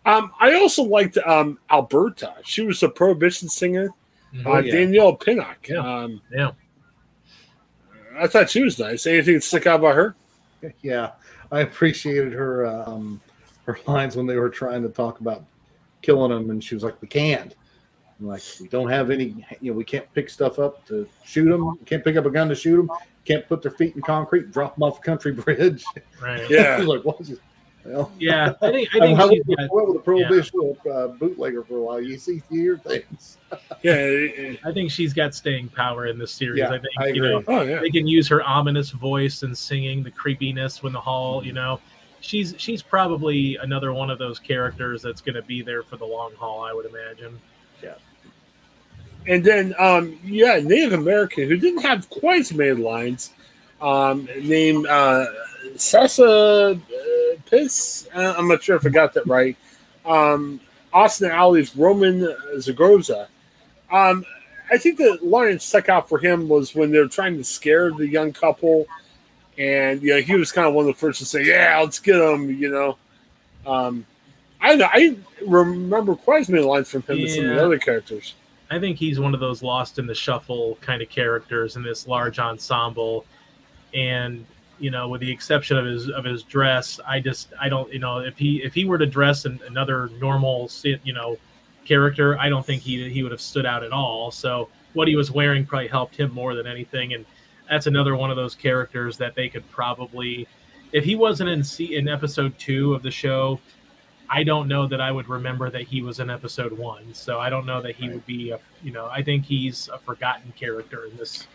[0.07, 2.35] Um, I also liked um, Alberta.
[2.45, 3.91] She was a prohibition singer.
[4.35, 4.47] Mm-hmm.
[4.47, 4.73] Uh, oh, yeah.
[4.73, 5.69] Danielle Pinnock.
[5.69, 5.79] Yeah.
[5.79, 6.53] Um, yeah.
[8.19, 9.07] I thought she was nice.
[9.07, 10.17] Anything stick out about her?
[10.83, 11.13] Yeah,
[11.51, 13.21] I appreciated her um,
[13.65, 15.45] her lines when they were trying to talk about
[16.03, 17.55] killing them, and she was like, "We can't."
[18.19, 19.47] I'm like, we don't have any.
[19.61, 21.79] You know, we can't pick stuff up to shoot them.
[21.79, 22.91] We can't pick up a gun to shoot them
[23.25, 25.85] can't put their feet in concrete, drop them off a country bridge.
[26.21, 26.49] Right.
[26.51, 26.77] Yeah.
[26.85, 27.41] like, what is it?
[27.85, 30.93] Well, yeah, I think I think I went with a prohibition yeah.
[30.93, 32.01] uh, bootlegger for a while.
[32.01, 33.39] You see, you hear things.
[33.83, 36.59] yeah, I think she's got staying power in this series.
[36.59, 37.81] Yeah, I think I you know oh, yeah.
[37.81, 41.43] they can use her ominous voice and singing the creepiness when the hall.
[41.43, 41.81] You know,
[42.21, 46.07] she's she's probably another one of those characters that's going to be there for the
[46.07, 46.63] long haul.
[46.63, 47.41] I would imagine.
[47.83, 47.95] Yeah.
[49.27, 53.33] And then, um, yeah, Native American who didn't have quite as many lines,
[53.81, 55.27] um, named uh,
[55.75, 58.09] Sessa uh, Piss.
[58.15, 59.57] Uh, I'm not sure if I got that right.
[60.05, 60.61] Um,
[60.93, 63.29] Austin Alley's Roman Zaragoza.
[63.93, 64.25] Um,
[64.71, 67.45] I think the line that stuck out for him was when they were trying to
[67.45, 68.87] scare the young couple,
[69.59, 71.99] and you know he was kind of one of the first to say, "Yeah, let's
[71.99, 72.99] get them." You know,
[73.67, 74.07] um,
[74.61, 77.79] I know I remember quite as many lines from him as some of the other
[77.79, 78.35] characters.
[78.71, 82.07] I think he's one of those lost in the shuffle kind of characters in this
[82.07, 83.27] large ensemble,
[83.95, 84.47] and
[84.79, 87.99] you know, with the exception of his of his dress, I just I don't you
[87.99, 91.37] know if he if he were to dress in another normal you know
[91.85, 94.31] character, I don't think he he would have stood out at all.
[94.31, 97.27] So what he was wearing probably helped him more than anything, and
[97.69, 100.47] that's another one of those characters that they could probably,
[100.93, 103.61] if he wasn't in see in episode two of the show,
[104.33, 107.13] I don't know that I would remember that he was in episode one.
[107.13, 109.99] So I don't know that he would be a, you know, I think he's a
[109.99, 111.49] forgotten character in this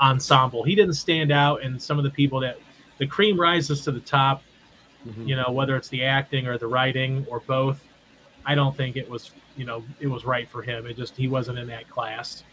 [0.00, 0.62] ensemble.
[0.62, 2.58] He didn't stand out, and some of the people that
[2.98, 4.42] the cream rises to the top,
[5.06, 5.26] Mhm.
[5.26, 7.84] you know, whether it's the acting or the writing or both.
[8.46, 10.86] I don't think it was, you know, it was right for him.
[10.86, 12.44] It just he wasn't in that class.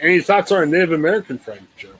[0.00, 1.95] Any thoughts on our Native American friend, Joe?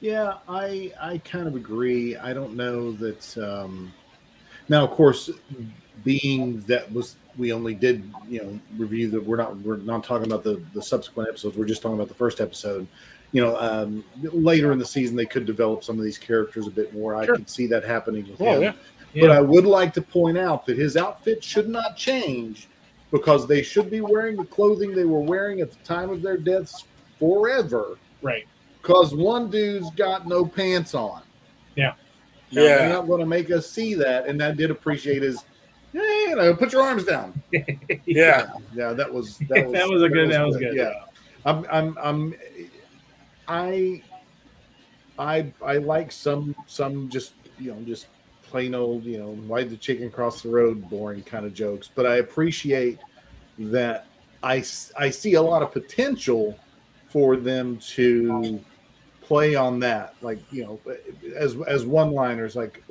[0.00, 2.16] Yeah, I I kind of agree.
[2.16, 3.36] I don't know that.
[3.38, 3.92] Um,
[4.68, 5.30] now, of course,
[6.04, 10.26] being that was we only did you know review that we're not we're not talking
[10.26, 11.56] about the the subsequent episodes.
[11.56, 12.86] We're just talking about the first episode.
[13.32, 16.70] You know, um, later in the season they could develop some of these characters a
[16.70, 17.14] bit more.
[17.14, 17.36] I Sure.
[17.36, 18.74] could see that happening with Oh, him.
[19.14, 19.20] yeah.
[19.22, 22.68] But I would like to point out that his outfit should not change
[23.12, 26.36] because they should be wearing the clothing they were wearing at the time of their
[26.36, 26.84] deaths
[27.20, 27.98] forever.
[28.22, 28.46] Right.
[28.80, 31.22] Because one dude's got no pants on.
[31.76, 31.94] Yeah.
[32.52, 32.92] Now, They're Yeah.
[32.92, 34.26] not going to make us see that.
[34.26, 35.44] And I did appreciate his,
[35.92, 37.40] yeah, you know, put your arms down.
[38.06, 38.52] Yeah.
[38.74, 40.74] Yeah, that was that was That was a good- that was good.
[40.74, 40.92] Yeah,
[41.44, 42.34] I'm I'm I'm
[43.48, 44.02] I
[45.18, 48.06] I I like some some just you know just
[48.42, 52.06] plain old you know why the chicken cross the road boring kind of jokes, but
[52.06, 52.98] I appreciate
[53.58, 54.06] that
[54.42, 54.64] I,
[54.98, 56.58] I see a lot of potential
[57.10, 58.58] for them to
[59.30, 60.80] play on that like you know
[61.36, 62.82] as as one liners like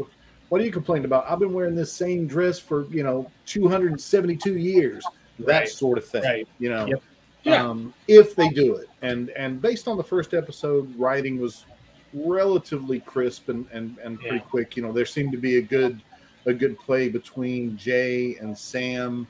[0.47, 4.57] what are you complaining about i've been wearing this same dress for you know 272
[4.57, 5.03] years
[5.39, 5.67] that Right.
[5.69, 6.47] sort of thing Right.
[6.57, 7.03] you know Yep.
[7.43, 7.65] Yeah.
[7.65, 11.65] um, if they do it and and based on the first episode writing was
[12.13, 14.41] relatively crisp and and, and pretty Yeah.
[14.43, 16.01] quick you know there seemed to be a good
[16.45, 19.27] a good play between jay and sam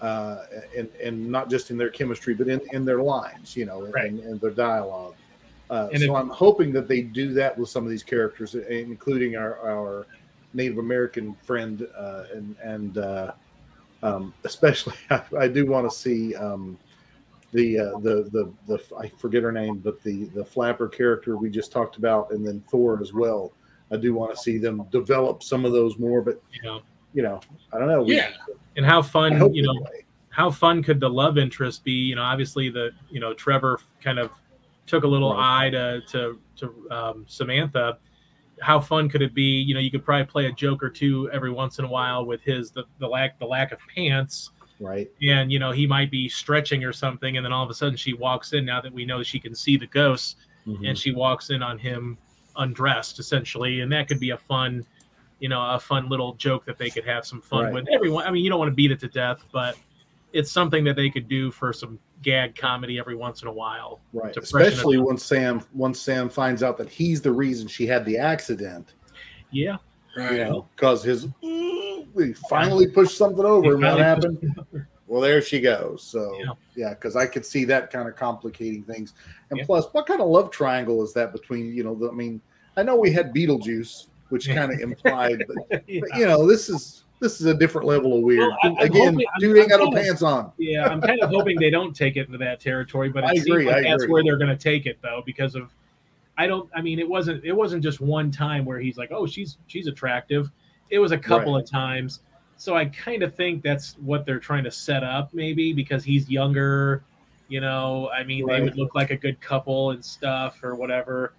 [0.00, 0.44] uh,
[0.76, 4.06] and and not just in their chemistry, but in, in their lines, you know, Right.
[4.10, 5.14] and, and their dialogue.
[5.74, 8.54] Uh, And so if- I'm hoping that they do that with some of these characters,
[8.54, 10.06] including our, our
[10.52, 13.32] Native American friend, uh, and and uh,
[14.04, 16.78] um, especially I, I do want to see um,
[17.52, 21.50] the, uh, the the the I forget her name, but the the flapper character we
[21.50, 23.52] just talked about, and then Thor as well.
[23.90, 26.80] I do want to see them develop some of those more, but You know,
[27.14, 27.40] you know,
[27.72, 28.02] I don't know.
[28.04, 28.30] We- Yeah.
[28.76, 29.74] and how fun, you know,
[30.30, 31.92] how fun could the love interest be?
[31.92, 34.30] You know, obviously the you know Trevor kind of
[34.86, 35.66] took a little Right.
[35.66, 37.98] eye to to to um, Samantha.
[38.60, 39.60] How fun could it be?
[39.60, 42.24] You know, you could probably play a joke or two every once in a while
[42.24, 45.08] with his the, the lack the lack of pants, right?
[45.22, 47.96] and you know he might be stretching or something, and then all of a sudden
[47.96, 48.64] she walks in.
[48.64, 50.86] Now that we know she can see the ghosts, Mm-hmm.
[50.86, 52.16] and she walks in on him
[52.56, 54.82] undressed essentially, and that could be a fun,
[55.40, 57.72] you know, a fun little joke that they could have some fun Right.
[57.74, 57.88] with.
[57.92, 59.76] Everyone, I mean, you don't want to beat it to death, but
[60.32, 64.00] it's something that they could do for some gag comedy every once in a while.
[64.12, 64.32] Right.
[64.32, 65.04] to freshen it Especially up.
[65.04, 68.94] once Sam once Sam finds out that he's the reason she had the accident.
[69.52, 69.76] Yeah,
[70.16, 70.32] Right.
[70.32, 73.74] You know, because his we finally pushed something over.
[73.74, 74.38] And what happened?
[75.06, 76.02] Well, there she goes.
[76.02, 76.52] So Yeah.
[76.74, 79.14] yeah, because I could see that kind of complicating things.
[79.50, 79.66] And Yeah.
[79.66, 81.94] plus, what kind of love triangle is that between you know?
[81.94, 82.40] The, I mean,
[82.76, 86.00] I know we had Beetlejuice, which kind of implied, but, yeah.
[86.08, 88.40] but you know, this is this is a different level of weird.
[88.62, 90.52] Well, I- Again, hoping- I'm- dude ain't got no pants on.
[90.58, 93.32] Yeah, I'm kind of hoping they don't take it into that territory, but it I
[93.40, 94.12] agree, like I that's agree.
[94.12, 95.70] where they're going to take it though, because of
[96.36, 96.68] I don't.
[96.74, 97.44] I mean, it wasn't.
[97.44, 100.50] It wasn't just one time where he's like, "Oh, she's she's attractive."
[100.90, 102.20] It was a couple of times.
[102.56, 106.28] So I kind of think that's what they're trying to set up, maybe because he's
[106.28, 107.04] younger.
[107.48, 111.34] You know, I mean, they would look like a good couple and stuff or whatever.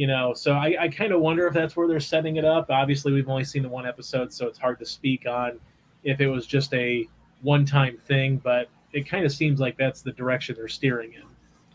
[0.00, 2.70] You know, so I, I kind of wonder if that's where they're setting it up.
[2.70, 5.60] Obviously, we've only seen the one episode, so it's hard to speak on
[6.04, 7.06] if it was just a
[7.42, 8.38] one-time thing.
[8.38, 11.24] But it kind of seems like that's the direction they're steering in.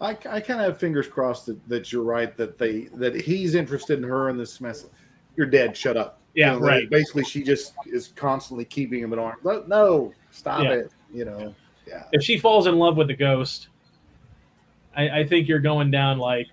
[0.01, 3.53] I, I kind of have fingers crossed that, that you're right that they that he's
[3.53, 4.87] interested in her in this mess.
[5.35, 5.77] You're dead.
[5.77, 6.19] Shut up.
[6.33, 6.89] Yeah, You know, right.
[6.89, 9.35] Basically, she just is constantly keeping him at arm.
[9.43, 10.71] No, no stop Yeah.
[10.71, 10.91] it.
[11.13, 11.53] You know.
[11.85, 12.05] Yeah.
[12.11, 13.67] If she falls in love with the ghost,
[14.97, 16.47] I, I think you're going down like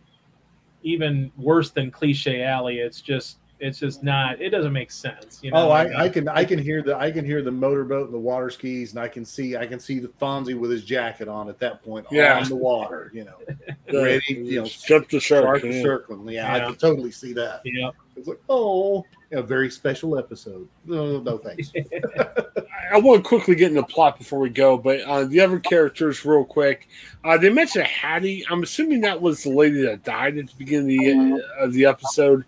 [0.83, 2.79] even worse than cliche alley.
[2.79, 4.41] It's just it's just not.
[4.41, 5.39] It doesn't make sense.
[5.41, 5.69] You know.
[5.69, 8.19] Oh, I, I can I can hear the I can hear the motorboat and the
[8.19, 11.49] water skis, and I can see I can see the Fonzie with his jacket on
[11.49, 12.41] at that point Yeah.
[12.41, 13.11] on the water.
[13.15, 13.37] You know,
[13.87, 14.25] The- ready.
[14.35, 15.61] You know, Jump the shark.
[15.61, 15.81] shark yeah.
[15.83, 16.29] circling.
[16.29, 17.61] Yeah, I can totally see that.
[17.65, 17.91] Yeah.
[18.17, 20.69] It's like, oh, a very special episode.
[20.85, 21.73] No, no thanks.
[22.93, 25.59] I want to quickly get into the plot before we go, but uh, the other
[25.59, 26.89] characters, real quick.
[27.25, 28.45] Uh, they mentioned Hattie.
[28.51, 31.85] I'm assuming that was the lady that died at the beginning of the, of the
[31.87, 32.45] episode.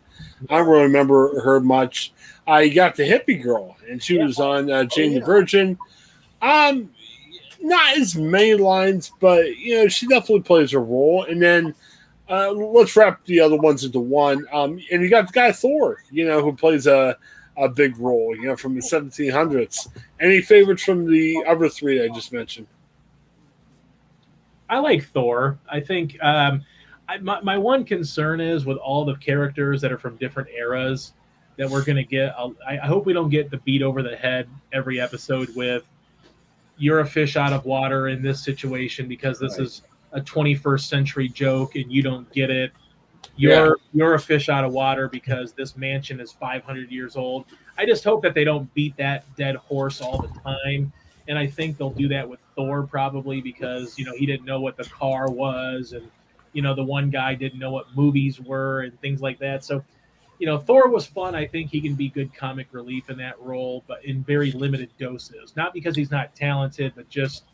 [0.51, 2.13] I don't really remember her much.
[2.47, 5.21] Uh, you got the hippie girl, and she was on uh, Jane Oh, yeah.
[5.21, 5.79] the Virgin.
[6.43, 6.91] Um,
[7.63, 11.25] not as many lines, but you know she definitely plays a role.
[11.25, 11.75] And then
[12.29, 14.45] uh, let's wrap the other ones into one.
[14.53, 17.17] Um, and you got the guy Thor, you know, who plays a
[17.57, 19.87] a big role, you know, from the 1700s.
[20.21, 22.67] Any favorites from the other three I just mentioned?
[24.69, 25.59] I like Thor.
[25.71, 26.65] I think um,
[27.09, 31.13] I, my, my one concern is with all the characters that are from different eras
[31.57, 32.35] that we're going to get.
[32.67, 35.85] I hope we don't get the beat over the head every episode with
[36.77, 39.67] you're a fish out of water in this situation because this Right.
[39.67, 39.83] is
[40.15, 42.73] a 21st century joke and you don't get it.
[43.37, 47.47] You're you're a fish out of water because this mansion is 500 years old.
[47.77, 50.93] I just hope that they don't beat that dead horse all the time
[51.29, 54.61] and I think they'll do that with Thor probably because you know he didn't know
[54.61, 56.09] what the car was, and
[56.53, 59.65] you know the one guy didn't know what movies were and things like that.
[59.65, 59.83] So,
[60.39, 61.35] you know, Thor was fun.
[61.35, 64.91] I think he can be good comic relief in that role, but in very limited
[64.99, 65.55] doses.
[65.57, 67.45] Not because he's not talented, but just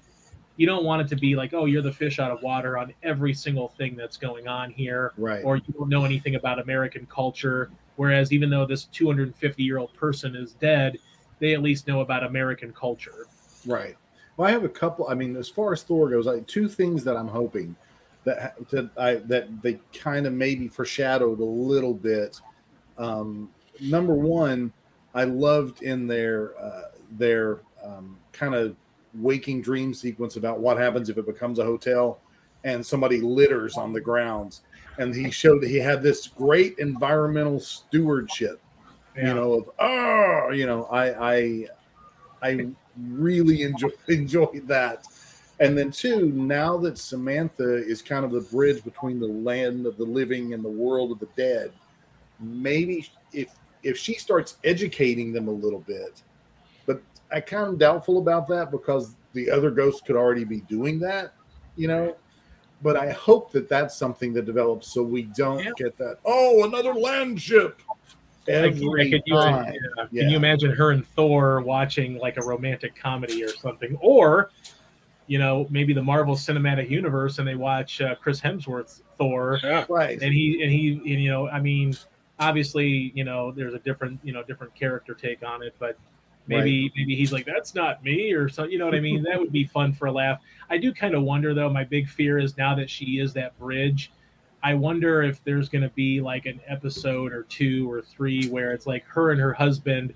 [0.61, 2.93] you don't want it to be like, oh, you're the fish out of water on
[3.03, 5.43] every single thing that's going on here Right.
[5.43, 7.71] or you don't know anything about American culture.
[7.97, 10.99] Whereas even though this 250 year old person is dead,
[11.39, 13.27] they at least know about American culture.
[13.65, 13.97] Right.
[14.37, 15.09] Well, I have a couple.
[15.09, 17.75] I mean, as far as Thor goes, I two things that I'm hoping
[18.25, 22.39] that that I that they kind of maybe foreshadowed a little bit.
[22.99, 23.49] Um,
[23.81, 24.75] number one,
[25.15, 28.77] I loved in their uh, their um, kind of
[29.15, 32.21] waking dream sequence about what happens if it becomes a hotel
[32.65, 34.63] and somebody litters on the grounds.
[34.99, 38.61] And he showed that he had this great environmental stewardship
[39.17, 41.67] you know of oh you know i i
[42.43, 42.67] i
[43.09, 45.05] really enjoy enjoyed that
[45.59, 49.97] and then two now that samantha is kind of the bridge between the land of
[49.97, 51.73] the living and the world of the dead
[52.39, 53.51] maybe if
[53.83, 56.23] if she starts educating them a little bit
[57.33, 61.33] i kind of doubtful about that because the other ghosts could already be doing that
[61.77, 62.17] you know
[62.83, 65.71] but i hope that that's something that develops so we don't Yeah.
[65.77, 67.81] get that oh another land ship
[68.49, 69.73] Like, every could you, time.
[69.73, 70.07] yeah.
[70.11, 70.23] Yeah.
[70.23, 73.97] Can you imagine her and Thor watching like a romantic comedy or something?
[74.01, 74.51] Or,
[75.29, 79.85] you know, maybe the Marvel Cinematic Universe and they watch uh, Chris Hemsworth's Thor Yeah.
[79.91, 81.95] and he and he and, you know i mean
[82.41, 85.97] obviously you know there's a different you know different character take on it but
[86.47, 89.23] maybe maybe he's like that's not me or so you know what i mean?
[89.23, 90.41] That would be fun for a laugh.
[90.69, 93.59] I do kind of wonder though my big fear is now that she is that
[93.59, 94.11] bridge
[94.63, 98.73] i wonder if there's going to be like an episode or two or three where
[98.73, 100.13] it's like her and her husband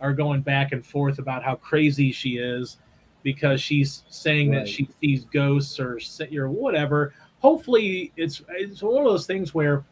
[0.00, 2.78] are going back and forth about how crazy she is
[3.22, 5.98] because she's saying that she sees ghosts or
[6.32, 7.14] or whatever.
[7.40, 9.84] Hopefully it's it's one of those things where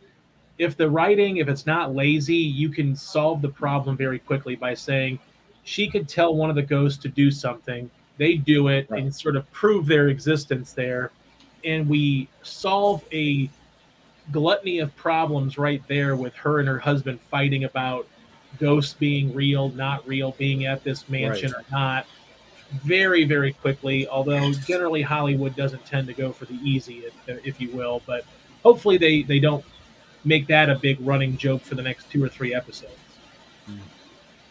[0.59, 4.73] if the writing if it's not lazy you can solve the problem very quickly by
[4.73, 5.19] saying
[5.65, 7.91] she could tell one of the ghosts to do something.
[8.19, 9.03] They do it Right.
[9.03, 11.11] and sort of prove their existence there.
[11.65, 13.49] And we solve a
[14.31, 18.07] gluttony of problems right there with her and her husband fighting about
[18.59, 22.07] ghosts being real not real being at this mansion or not.
[22.85, 27.61] Very very quickly although generally hollywood doesn't tend to go for the easy if, if
[27.61, 28.25] you will but
[28.63, 29.65] hopefully they they don't
[30.25, 32.97] make that a big running joke for the next two or three episodes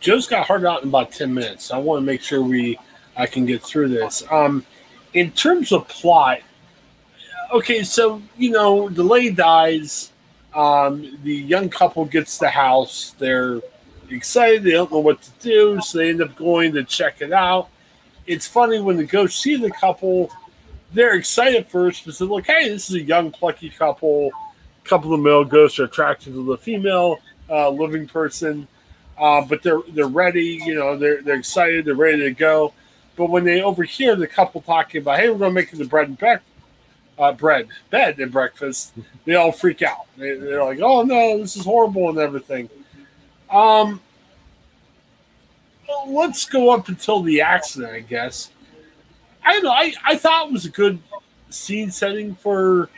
[0.03, 1.71] Joe's got hard out in about 10 minutes.
[1.71, 2.77] I want to make sure we
[3.15, 4.21] I can get through this.
[4.29, 4.65] Um,
[5.13, 6.39] in terms of plot,
[7.53, 10.11] okay, so, you know, the lady dies.
[10.53, 13.15] Um, the young couple gets the house.
[13.17, 13.61] They're
[14.09, 14.63] excited.
[14.63, 15.79] They don't know what to do.
[15.79, 17.69] So they end up going to check it out.
[18.27, 20.29] It's funny when they go see the couple,
[20.91, 24.31] they're excited first because they're like, hey, this is a young, plucky couple.
[24.85, 28.67] A couple of male ghosts are attracted to the female uh, living person
[29.17, 30.59] uh, but they're they're ready.
[30.65, 31.85] You know, they're they're excited.
[31.85, 32.73] They're ready to go.
[33.15, 36.07] But when they overhear the couple talking about, "Hey, we're going to make the bread
[36.07, 36.41] and bec-
[37.19, 38.93] uh, bread, bed, and breakfast,"
[39.25, 40.07] they all freak out.
[40.17, 42.69] They, they're like, "Oh no, this is horrible" and everything.
[43.51, 44.01] Um,
[46.07, 48.49] let's go up until the accident, I guess.
[49.45, 49.71] I don't know.
[49.71, 50.99] I, I thought it was a good
[51.49, 52.89] scene setting for.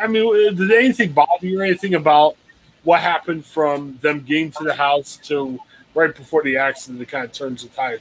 [0.00, 2.36] I mean, did anything bother you or anything about
[2.84, 5.58] what happened from them getting to the house to
[5.94, 8.00] right before the accident that kind of turns the tide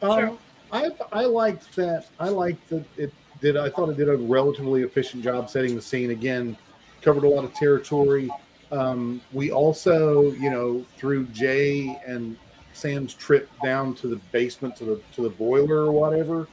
[0.00, 0.28] on that?
[0.28, 0.38] Um,
[0.72, 2.06] I I liked that.
[2.18, 3.56] I liked that it did.
[3.56, 6.10] I thought it did a relatively efficient job setting the scene.
[6.10, 6.56] Again,
[7.02, 8.30] covered a lot of territory.
[8.72, 12.36] Um, we also, you know, through Jay and
[12.72, 16.46] Sam's trip down to the basement to the to the boiler or whatever,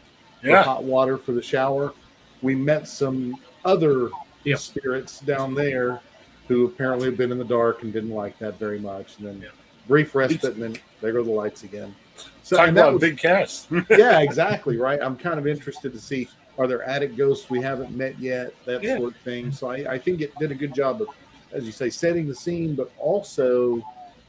[0.43, 0.63] Yeah.
[0.63, 1.93] hot water for the shower.
[2.41, 4.09] We met some other
[4.43, 4.55] Yeah.
[4.55, 5.99] spirits down there
[6.47, 9.17] who apparently have been in the dark and didn't like that very much.
[9.17, 9.49] And then Yeah.
[9.87, 11.95] brief respite, and then there go the lights again.
[12.43, 13.67] So Talk and that about a was- big cast.
[13.89, 14.77] yeah, exactly.
[14.77, 14.99] Right.
[15.01, 16.27] I'm kind of interested to see
[16.57, 18.97] are there attic ghosts we haven't met yet, that Yeah.
[18.97, 19.51] sort of thing.
[19.51, 21.07] So I, I think it did a good job of,
[21.51, 23.81] as you say, setting the scene, but also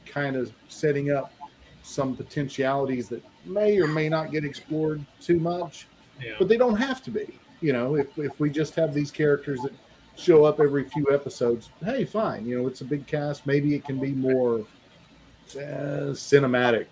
[0.04, 1.32] kind of setting up
[1.82, 5.86] some potentialities that may or may not get explored too much,
[6.22, 6.34] Yeah.
[6.38, 7.38] but they don't have to be.
[7.62, 9.72] You know, if, if we just have these characters that
[10.18, 12.46] show up every few episodes, hey, fine.
[12.46, 13.46] You know, it's a big cast.
[13.46, 14.60] Maybe it can be more
[15.56, 16.86] uh, cinematic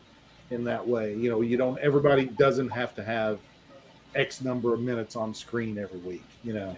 [0.51, 1.15] in that way.
[1.15, 1.79] You know, you don't.
[1.81, 3.39] Everybody doesn't have to have
[4.15, 6.25] X number of minutes on screen every week.
[6.45, 6.77] You know.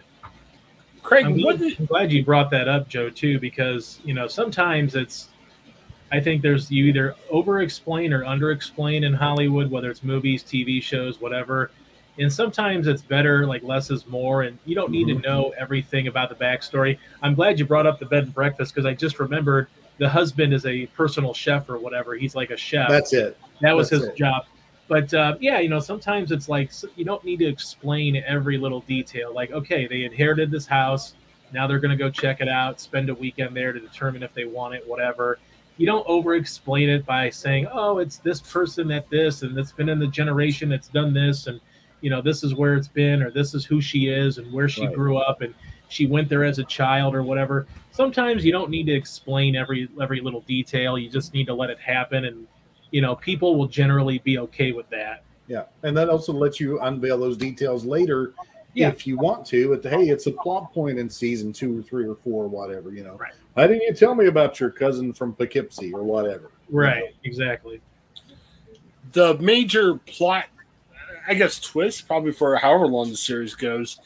[1.03, 4.15] Craig, I'm what glad, did, I'm glad you brought that up, Joe, too, because you
[4.15, 5.29] know sometimes it's.
[6.11, 10.43] I think there's you either over explain or under explain in Hollywood, whether it's movies,
[10.43, 11.71] TV shows, whatever.
[12.19, 15.23] And sometimes it's better, like less is more, and you don't need Mhm.
[15.23, 16.99] to know everything about the backstory.
[17.23, 20.53] I'm glad you brought up the bed and breakfast because I just remembered the husband
[20.53, 22.15] is a personal chef or whatever.
[22.15, 22.89] He's like a chef.
[22.89, 23.37] That's it.
[23.61, 24.17] that was That's his it.
[24.17, 24.45] job
[24.87, 28.81] but uh, yeah you know sometimes it's like you don't need to explain every little
[28.83, 31.13] detail like okay they inherited this house
[31.53, 34.33] now they're going to go check it out spend a weekend there to determine if
[34.33, 35.39] they want it whatever
[35.77, 39.73] you don't over explain it by saying oh it's this person at this and it's
[39.73, 41.61] been in the generation that's done this and
[42.01, 44.69] you know this is where it's been or this is who she is and where
[44.69, 44.95] she Right.
[44.95, 45.55] grew up and
[45.89, 49.89] she went there as a child or whatever sometimes you don't need to explain every
[50.01, 52.47] every little detail you just need to let it happen and
[52.91, 56.79] you know people will generally be okay with that Yeah, and that also lets you
[56.81, 58.35] unveil those details later
[58.75, 58.89] Yeah.
[58.89, 59.77] if you want to.
[59.77, 62.93] But hey, it's a plot point in season two or three or four or whatever.
[62.93, 63.17] You know.
[63.17, 63.33] Right.
[63.55, 66.51] Why didn't you tell me about your cousin from Poughkeepsie or whatever?
[66.71, 67.81] right exactly
[69.13, 70.45] the major plot,
[71.29, 74.01] I guess, twist probably for however long the series goes.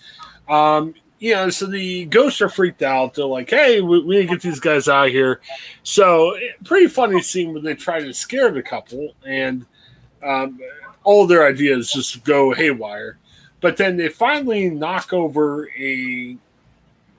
[0.49, 3.15] Um, you know, so the ghosts are freaked out.
[3.15, 5.41] They're like, "Hey, we, we need to get these guys out of here."
[5.85, 9.65] So, pretty funny scene when they try to scare the couple, and
[10.23, 10.59] um,
[11.05, 13.19] all their ideas just go haywire.
[13.61, 16.37] But then they finally knock over a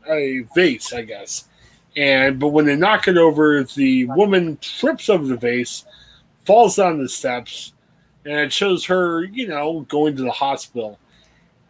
[0.10, 1.48] a vase, I guess.
[1.96, 5.86] And but when they knock it over, the woman trips over the vase,
[6.46, 7.73] falls down the steps,
[8.26, 11.00] and it shows her, you know, going to the hospital.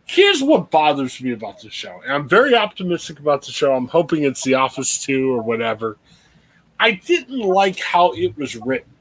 [0.05, 2.01] Here's what bothers me about the show.
[2.03, 3.73] And I'm very optimistic about the show.
[3.73, 5.97] I'm hoping it's The Office 2 or whatever.
[6.79, 8.91] I didn't like how it was written.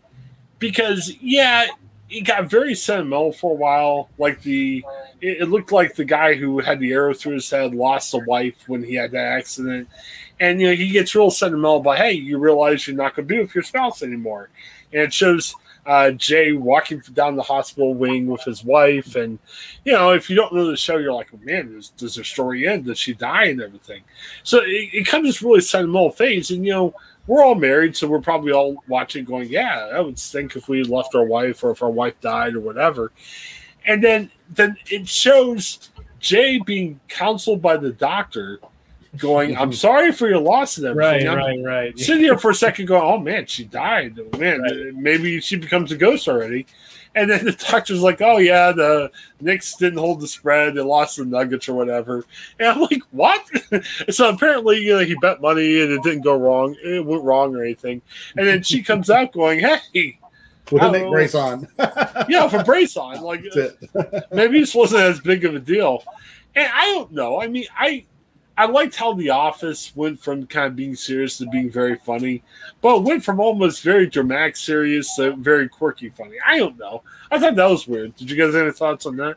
[0.58, 1.66] Because, yeah,
[2.08, 4.10] it got very sentimental for a while.
[4.16, 4.84] Like the,
[5.20, 8.18] it, it looked like the guy who had the arrow through his head lost a
[8.18, 9.88] wife when he had that accident.
[10.38, 13.34] And, you know, he gets real sentimental about, hey, you realize you're not going to
[13.34, 14.50] be with your spouse anymore.
[14.92, 15.56] And it shows
[15.86, 19.16] uh, Jay walking down the hospital wing with his wife.
[19.16, 19.38] And,
[19.84, 22.68] you know, if you don't know the show, you're like, man, does, does her story
[22.68, 22.84] end?
[22.84, 24.02] Does she die and everything?
[24.44, 26.50] So it, it comes this really sentimental phase.
[26.50, 26.94] And, you know,
[27.26, 30.82] we're all married, so we're probably all watching going, yeah, I would think if we
[30.82, 33.12] left our wife or if our wife died or whatever.
[33.86, 38.60] And then, then it shows Jay being counseled by the doctor
[39.18, 41.26] going, I'm sorry for your loss and everything.
[41.26, 44.18] right I'm- right right sitting here for a second going, oh man, she died.
[44.38, 44.94] Man, Right.
[44.94, 46.66] maybe she becomes a ghost already.
[47.14, 49.10] And then the doctor's like, oh yeah, the
[49.40, 50.74] Knicks didn't hold the spread.
[50.74, 52.24] They lost the Nuggets or whatever.
[52.58, 53.46] And I'm like, what?
[54.10, 56.74] so apparently, you know, he bet money and it didn't go wrong.
[56.82, 58.00] It went wrong or anything.
[58.36, 60.18] And then she comes out going, hey,
[60.70, 61.68] With a neck brace on.
[62.30, 63.20] yeah, for brace on.
[63.20, 64.24] Like, That's it.
[64.32, 66.02] maybe this wasn't as big of a deal.
[66.54, 67.38] And I don't know.
[67.42, 68.06] I mean, I
[68.62, 72.44] I liked how The Office went from kind of being serious to being very funny,
[72.80, 76.36] but went from almost very dramatic serious to very quirky funny.
[76.46, 77.02] I don't know.
[77.32, 78.14] I thought that was weird.
[78.14, 79.34] Did you guys have any thoughts on that?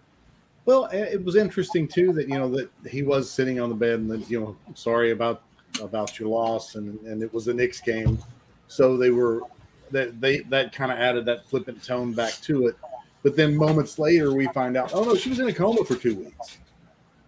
[0.65, 3.97] Well, it was interesting too that you know that he was sitting on the bed
[3.97, 5.41] and that you know sorry about
[5.81, 8.19] about your loss and and it was the Knicks game,
[8.67, 9.41] so they were
[9.89, 12.75] that they that kind of added that flippant tone back to it.
[13.23, 15.95] But then moments later, we find out, oh no, she was in a coma for
[15.95, 16.59] two weeks.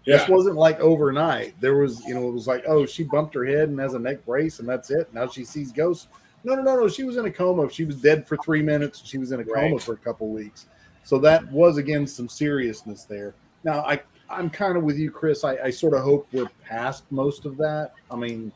[0.07, 1.59] This wasn't like overnight.
[1.59, 3.99] There was, you know, it was like, oh, she bumped her head and has a
[3.99, 5.13] neck brace, and that's it.
[5.13, 6.07] Now she sees ghosts.
[6.43, 6.87] No, no, no, no.
[6.87, 7.69] She was in a coma.
[7.69, 9.01] She was dead for three minutes.
[9.03, 9.81] She was in a coma Right.
[9.81, 10.67] for a couple weeks.
[11.03, 13.33] So that was again some seriousness there.
[13.63, 15.43] Now I I'm kind of with you, Chris.
[15.43, 17.93] I, I sort of hope we're past most of that.
[18.11, 18.51] I mean,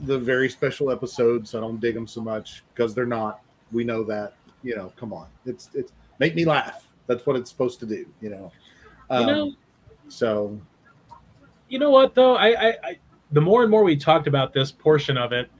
[0.00, 1.54] the very special episodes.
[1.54, 3.40] I don't dig them so much because they're not.
[3.72, 4.34] We know that.
[4.62, 5.26] You know, come on.
[5.44, 6.86] It's it's make me laugh.
[7.06, 8.06] That's what it's supposed to do.
[8.20, 8.52] You know.
[9.10, 9.52] You Um, know,
[10.08, 10.60] So
[11.68, 12.36] you know what though?
[12.36, 12.98] I, I i
[13.32, 15.50] the more and more we talked about this portion of it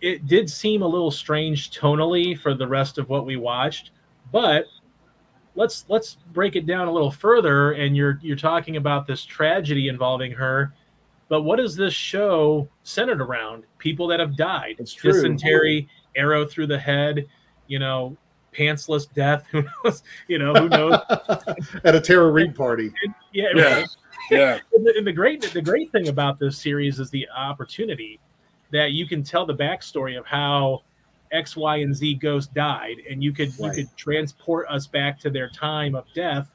[0.00, 3.90] it did seem a little strange tonally for the rest of what we watched
[4.32, 4.64] but
[5.54, 9.88] let's let's break it down a little further and you're you're talking about this tragedy
[9.88, 10.72] involving her
[11.28, 13.64] but what is this show centered around?
[13.76, 14.76] People that have died.
[14.78, 15.12] It's true.
[15.12, 17.26] dysentery arrow through the head
[17.66, 18.16] you know
[18.56, 21.00] pantsless death who knows you know who knows
[21.84, 22.92] at a Tara Reid party.
[23.32, 23.74] yeah, Yeah.
[23.74, 23.88] right.
[24.30, 24.58] Yeah.
[24.74, 28.20] And the, and the great the great thing about this series is the opportunity
[28.70, 30.82] that you can tell the backstory of how
[31.32, 33.76] X, Y, and Z ghost died, and you could Right.
[33.76, 36.50] you could transport us back to their time of death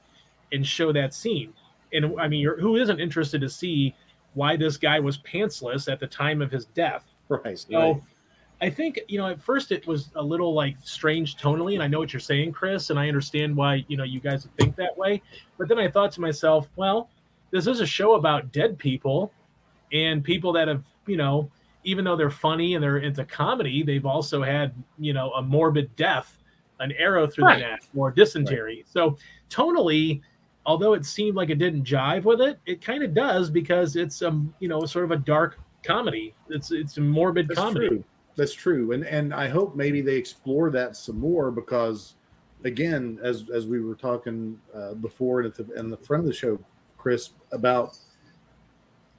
[0.52, 1.54] and show that scene.
[1.94, 3.94] And I mean, you're, who isn't interested to see
[4.36, 7.04] why this guy was pantsless at the time of his death?
[7.30, 7.58] Right.
[7.58, 8.02] So right.
[8.64, 11.88] I think, you know, at first it was a little like strange tonally, and I
[11.88, 14.78] know what you're saying, Chris, and I understand why, you know, you guys would think
[14.78, 15.22] that way.
[15.58, 17.10] But then I thought to myself, well,
[17.52, 19.34] this is a show about dead people
[19.92, 21.52] and people that have, you know,
[21.84, 25.94] even though they're funny and they're into comedy, they've also had, you know, a morbid
[25.98, 26.38] death,
[26.80, 27.56] an arrow through Right.
[27.60, 28.86] the neck or dysentery.
[28.88, 29.18] So
[29.50, 30.22] tonally,
[30.66, 34.22] although it seemed like it didn't jive with it, it kind of does because it's
[34.22, 36.34] um, you know, sort of a dark comedy.
[36.50, 37.88] It's it's a morbid That's comedy.
[37.90, 38.04] true.
[38.36, 42.16] That's true, and and I hope maybe they explore that some more because,
[42.64, 46.28] again, as as we were talking uh, before and at the and the front of
[46.28, 46.60] the show,
[46.98, 47.96] Chris, about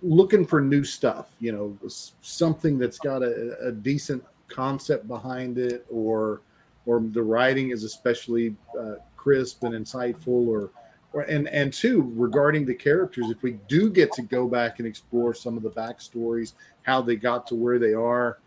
[0.02, 1.28] looking for new stuff.
[1.38, 1.88] You know,
[2.20, 6.42] something that's got a, a decent concept behind it, or
[6.84, 10.70] or the writing is especially uh, crisp and insightful, or
[11.12, 13.30] or and and two regarding the characters.
[13.30, 17.14] If we do get to go back and explore some of the backstories, how they
[17.14, 18.38] got to where they are.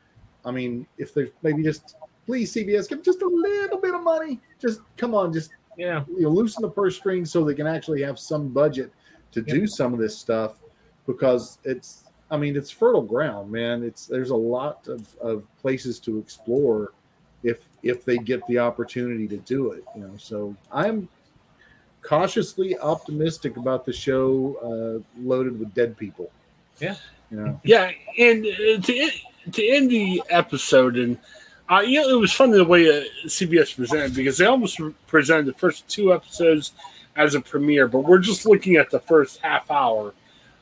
[0.47, 4.39] I mean, if there's maybe just please CBS give just a little bit of money.
[4.59, 6.03] Just come on, just Yeah.
[6.09, 8.91] you know, loosen the purse strings so they can actually have some budget
[9.33, 10.55] to do some of this stuff
[11.05, 13.83] because it's I mean it's fertile ground, man.
[13.83, 16.93] It's there's a lot of, of places to explore
[17.43, 20.13] if if they get the opportunity to do it, you know.
[20.17, 21.07] So I'm
[22.01, 26.31] cautiously optimistic about the show uh, loaded with dead people.
[26.79, 26.95] Yeah.
[27.31, 27.61] You know.
[27.63, 29.09] Yeah, and uh, to
[29.53, 31.17] to end the episode, and
[31.69, 35.45] uh, you know, it was funny the way uh, CBS presented because they almost presented
[35.45, 36.71] the first two episodes
[37.15, 40.13] as a premiere, but we're just looking at the first half hour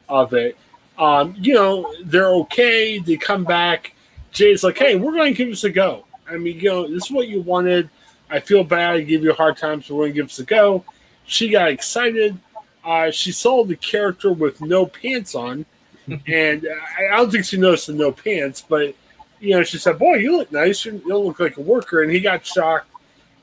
[0.09, 0.57] of it.
[0.97, 2.99] Um, you know, they're okay.
[2.99, 3.93] They come back.
[4.31, 6.05] Jay's like, "Hey, we're going to give this a go.
[6.27, 7.89] I mean, you know, this is what you wanted.
[8.29, 8.91] I feel bad.
[8.91, 10.83] I give you a hard time, so we're going to give this a go."
[11.25, 12.37] She got excited.
[12.83, 15.65] Uh, she saw the character with no pants on
[16.27, 18.95] and I I don't think she noticed the no pants, but
[19.39, 20.85] you know, she said, "Boy, you look nice.
[20.85, 22.87] You don't look like a worker." And he got shocked.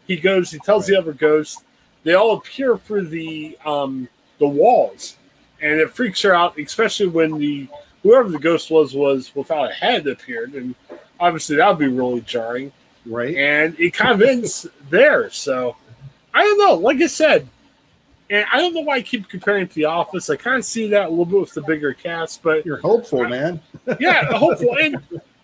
[0.07, 0.51] He goes.
[0.51, 1.63] He tells the other ghosts.
[2.05, 4.09] They all appear for the um,
[4.39, 5.17] the walls,
[5.61, 7.69] and it freaks her out, especially when the
[8.03, 10.75] whoever the ghost was was without a head appeared, and
[11.21, 12.73] obviously that would be really jarring.
[13.07, 13.37] Right.
[13.37, 15.31] And it kind of ends there.
[15.31, 15.77] So
[16.35, 16.75] I don't know.
[16.75, 17.49] Like I said,
[18.33, 20.31] and I don't know why I keep comparing it to The Office.
[20.31, 23.29] I kind of see that a little bit with the bigger cast, but You're hopeful,
[23.29, 23.61] man.
[24.01, 24.75] yeah, hopeful.
[24.81, 24.97] And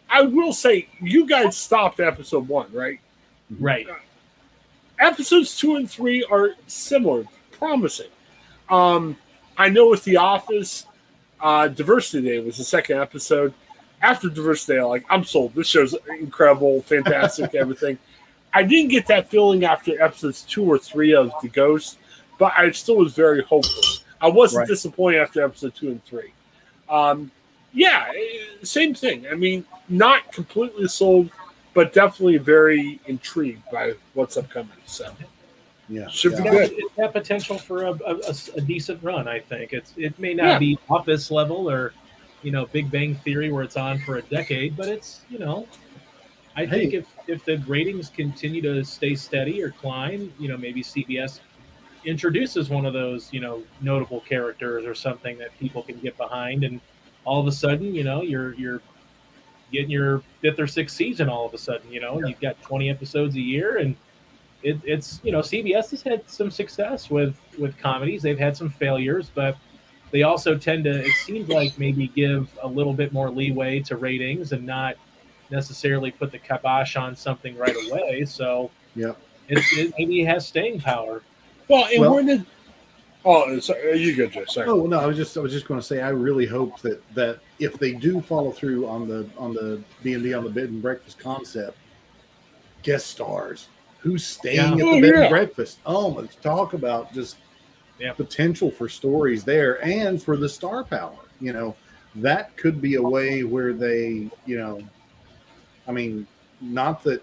[0.08, 2.98] I will say, you guys stopped episode one, right?
[3.60, 3.86] Right.
[4.98, 8.08] Episodes two and three are similar, promising.
[8.70, 9.18] Um,
[9.58, 10.86] I know with The Office,
[11.42, 13.52] uh, Diversity Day was the second episode.
[14.00, 15.54] After Diversity Day, like I'm sold.
[15.54, 17.98] This show's incredible, fantastic, everything.
[18.54, 21.98] I didn't get that feeling after episodes two or three of The Ghost,
[22.38, 23.82] but I still was very hopeful.
[24.20, 24.68] I wasn't Right.
[24.68, 26.32] disappointed after episode two and three.
[26.88, 27.30] Um,
[27.72, 29.26] yeah, eh, same thing.
[29.30, 31.30] I mean, not completely sold,
[31.74, 34.72] but definitely very intrigued by what's upcoming.
[34.86, 35.06] So
[35.88, 36.08] Yeah.
[36.08, 36.42] Should yeah.
[36.42, 36.72] be good.
[36.76, 37.92] It's got potential for a
[38.56, 39.26] a decent run.
[39.28, 40.58] I think it's it may not Yeah.
[40.58, 41.92] be Office level or
[42.42, 45.66] you know Big Bang Theory where it's on for a decade, but it's you know
[46.56, 46.98] I think Hey.
[46.98, 51.40] if if the ratings continue to stay steady or climb, you know maybe CBS
[52.04, 56.64] introduces one of those you know notable characters or something that people can get behind,
[56.64, 56.80] and
[57.24, 58.80] all of a sudden you know you're you're
[59.72, 62.58] getting your fifth or sixth season all of a sudden you know and you've got
[62.62, 63.94] 20 episodes a year and
[64.62, 68.22] it, it's you know CBS has had some success with with comedies.
[68.22, 69.56] They've had some failures, but
[70.10, 71.04] they also tend to.
[71.04, 74.96] It seems like maybe give a little bit more leeway to ratings and not
[75.50, 78.24] necessarily put the kibosh on something right away.
[78.24, 79.12] So Yeah.
[79.48, 81.22] it's, it maybe it has staying power.
[81.68, 82.46] Well, and Well- when did?
[83.24, 84.44] Oh, sorry, uh, you good, Joe?
[84.46, 84.68] Sorry.
[84.68, 87.02] Oh no, I was just I was just going to say I really hope that
[87.14, 90.50] that if they do follow through on the on the B and B on the
[90.50, 91.76] bed and breakfast concept,
[92.82, 94.70] guest stars who's staying Yeah.
[94.72, 95.20] at the Oh, bed yeah.
[95.22, 95.78] and breakfast.
[95.84, 97.36] Oh, let's talk about just
[97.98, 98.12] Yeah.
[98.12, 101.18] potential for stories there and for the star power.
[101.40, 101.74] You know,
[102.14, 104.80] that could be a way where they, you know,
[105.88, 106.26] I mean,
[106.60, 107.22] not that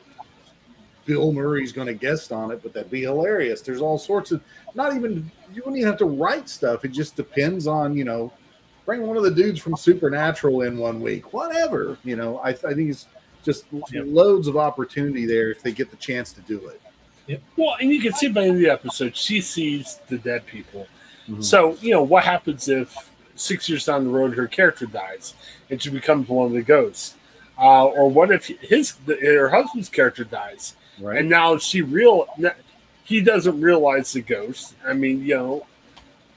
[1.05, 3.61] Bill Murray's going to guest on it, but that'd be hilarious.
[3.61, 4.41] There's all sorts of
[4.73, 6.83] not even you wouldn't even have to write stuff.
[6.83, 8.33] It just depends on you know,
[8.85, 11.97] bring one of the dudes from Supernatural in one week, whatever.
[12.03, 13.07] You know, I, I think it's
[13.43, 16.71] just loads of opportunity there if they get the chance to do
[17.27, 17.41] it.
[17.57, 20.45] Well, and you can see by the end of the episode, she sees the dead
[20.45, 20.87] people.
[21.29, 21.43] Mhm.
[21.43, 22.95] So, you know, what happens if
[23.35, 25.33] six years down the road her character dies
[25.69, 27.15] and she becomes one of the ghosts?
[27.57, 31.19] Uh, or what if his her husband's character dies Right?
[31.19, 32.27] and now she real
[33.03, 34.75] he doesn't realize the ghost?
[34.85, 35.65] I mean, you know,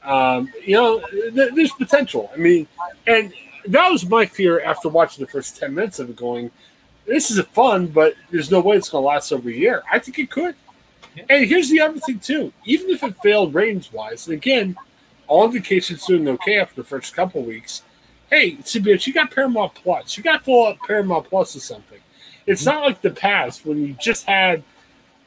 [0.04, 2.30] um, you know, th- there's potential.
[2.32, 2.66] I mean,
[3.06, 3.32] and
[3.66, 6.16] that was my fear after watching the first ten minutes of it.
[6.16, 6.50] Going,
[7.06, 9.82] this is fun, but there's no way it's going to last over a year.
[9.90, 10.54] I think it could.
[11.16, 11.24] Yeah.
[11.30, 12.52] And here's the other thing too.
[12.64, 14.76] Even if it failed ratings wise, and again,
[15.26, 17.82] all indications doing okay after the first couple weeks.
[18.30, 20.16] Hey, CBS, you got Paramount Plus.
[20.16, 21.98] You got full up Paramount Plus or something.
[22.48, 24.62] It's not like the past when you just had,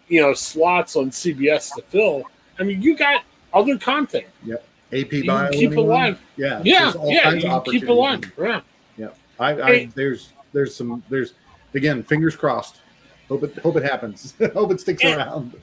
[0.08, 2.24] you know, slots on CBS to fill.
[2.60, 4.26] I mean, you got other content.
[4.44, 4.56] Yeah.
[4.92, 5.86] AP You bio keep anyone?
[5.86, 6.22] alive.
[6.36, 8.24] Yeah, Yeah, yeah, you keep it alive.
[8.38, 8.62] Yeah.
[8.98, 9.08] Yeah.
[9.40, 9.86] I, I Hey.
[9.96, 11.34] there's there's some there's
[11.74, 12.78] again fingers crossed.
[13.30, 14.34] Hope it hope it happens.
[14.54, 15.54] hope it sticks And- around.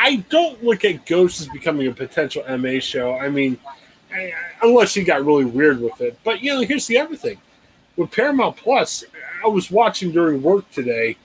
[0.00, 3.14] I don't look at Ghost as becoming a potential MA show.
[3.16, 3.58] I mean,
[4.12, 4.32] I-
[4.62, 6.18] unless he got really weird with it.
[6.24, 7.38] But you know, here's the other thing:
[7.96, 9.04] with Paramount Plus,
[9.44, 11.16] I was watching during work today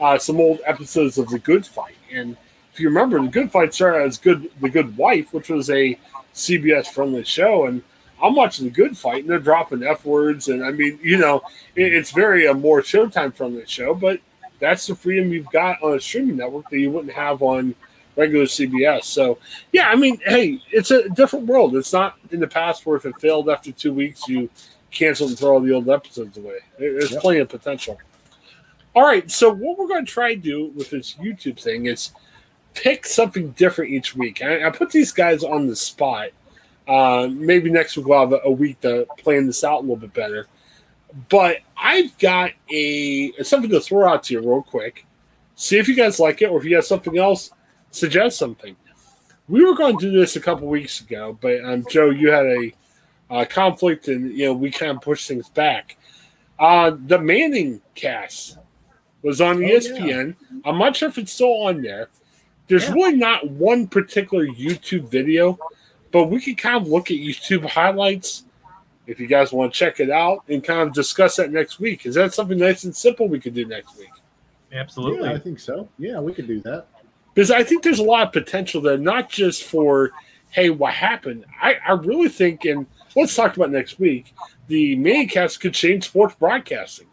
[0.00, 2.36] uh, some old episodes of The Good Fight, and
[2.72, 5.98] if you remember, The Good Fight started as Good The Good Wife, which was a
[6.34, 7.82] CBS friendly show, and
[8.22, 11.42] I'm watching The Good Fight, and they're dropping f words, and I mean, you know,
[11.74, 14.20] it, it's very a more Showtime friendly show, but
[14.60, 17.74] that's the freedom you've got on a streaming network that you wouldn't have on
[18.16, 19.04] regular CBS.
[19.04, 19.38] So,
[19.72, 21.76] yeah, I mean, hey, it's a different world.
[21.76, 24.50] It's not in the past where if it failed after two weeks, you
[24.90, 26.58] cancel and throw all the old episodes away.
[26.78, 27.20] There's Yep.
[27.20, 27.98] plenty of potential.
[28.94, 32.12] All right, so what we're going to try to do with this YouTube thing is
[32.74, 34.42] pick something different each week.
[34.42, 36.30] I, I put these guys on the spot.
[36.86, 39.96] Uh, maybe next week we'll have a, a week to plan this out a little
[39.96, 40.46] bit better.
[41.28, 45.04] But I've got a something to throw out to you real quick.
[45.54, 47.50] See if you guys like it, or if you have something else,
[47.90, 48.76] suggest something.
[49.48, 52.46] We were going to do this a couple weeks ago, but um, Joe, you had
[52.46, 52.72] a
[53.30, 55.96] uh, conflict, and you know we kind of push things back.
[56.58, 58.58] Uh, the Manning cast
[59.22, 60.34] was on E Oh, ESPN.
[60.64, 62.08] I'm not sure if it's still on there.
[62.68, 62.92] There's Yeah.
[62.94, 65.58] really not one particular YouTube video,
[66.12, 68.44] but we could kind of look at YouTube highlights
[69.06, 72.04] if you guys want to check it out and kind of discuss that next week.
[72.06, 74.10] Is that something nice and simple we could do next week?
[74.72, 75.28] Absolutely.
[75.28, 75.88] Yeah, I think so.
[75.98, 76.86] Yeah, we could do that.
[77.34, 80.10] because I think there's a lot of potential there, not just for
[80.50, 81.44] hey, what happened.
[81.60, 84.34] I, I really think, and let's talk about next week.
[84.68, 87.06] The Mancast could change sports broadcasting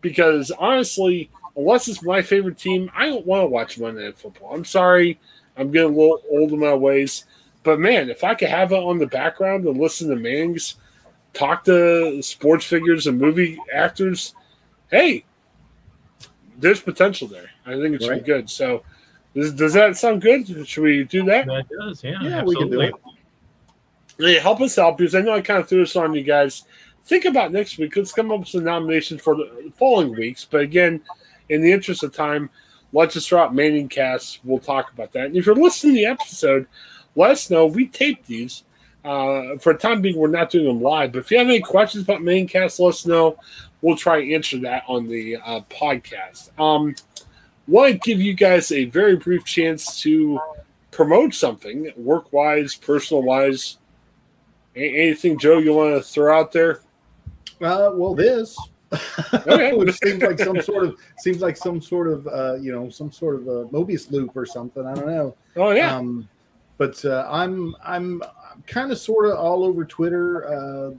[0.00, 4.54] because honestly, unless it's my favorite team, I don't want to watch Monday Night Football.
[4.54, 5.18] I'm sorry,
[5.56, 7.26] I'm getting a little old in my ways,
[7.62, 10.76] but man, if I could have it on the background and listen to Mannings
[11.34, 14.34] talk to sports figures and movie actors,
[14.90, 15.24] hey,
[16.58, 17.50] there's potential there.
[17.66, 18.24] I think it should Right.
[18.24, 18.50] be good.
[18.50, 18.82] So.
[19.34, 20.46] Does, does that sound good?
[20.68, 21.46] Should we do that?
[21.46, 22.18] That does, yeah.
[22.20, 22.92] Yeah, we can do it.
[24.18, 26.64] Hey, help us out because I know I kind of threw this on you guys.
[27.04, 27.96] Think about next week.
[27.96, 30.46] Let's come up with some nominations for the following weeks.
[30.48, 31.00] But again,
[31.48, 32.50] in the interest of time,
[32.92, 34.38] let's just drop Manning casts.
[34.44, 35.26] We'll talk about that.
[35.26, 36.66] And if you're listening to the episode,
[37.16, 37.66] let us know.
[37.66, 38.64] We taped these.
[39.04, 41.12] Uh, for the time being, we're not doing them live.
[41.12, 43.36] But if you have any questions about Manning cast, let us know.
[43.80, 46.50] We'll try and answer that on the uh, podcast.
[46.60, 46.94] Um,
[47.66, 50.38] want to give you guys a very brief chance to
[50.92, 53.78] promote something work wise, personal wise.
[54.74, 56.80] Anything, Joe, you want to throw out there?
[57.60, 58.56] Uh, well, this
[59.46, 59.72] Okay.
[59.76, 63.10] which seems like some sort of seems like some sort of uh, you know some
[63.10, 64.86] sort of a Mobius loop or something.
[64.86, 65.36] I don't know.
[65.56, 66.28] Oh yeah, Um,
[66.78, 68.22] but uh, I'm I'm
[68.66, 70.90] kind of sort of all over Twitter, uh,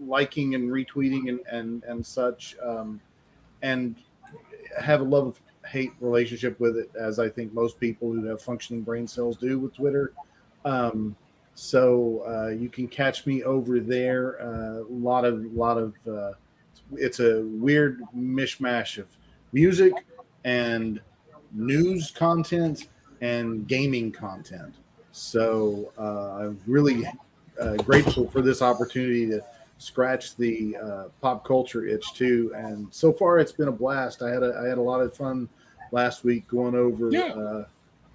[0.00, 3.00] liking and retweeting and and and such, um,
[3.62, 3.96] and
[4.80, 8.82] have a love hate relationship with it, as I think most people who have functioning
[8.82, 10.12] brain cells do with Twitter.
[10.64, 11.14] Um,
[11.54, 14.36] so uh, you can catch me over there.
[14.36, 16.32] A lot of lot of uh,
[16.94, 19.06] it's a weird mishmash of
[19.52, 19.92] music
[20.44, 21.00] and
[21.52, 22.88] news content
[23.20, 24.74] and gaming content.
[25.12, 27.06] So uh, I'm really
[27.60, 29.44] uh, grateful for this opportunity to
[29.78, 32.52] scratch the uh, pop culture itch too.
[32.56, 34.22] And so far, it's been a blast.
[34.22, 35.48] I had a I had a lot of fun
[35.90, 37.32] last week going over Yeah.
[37.34, 37.64] uh,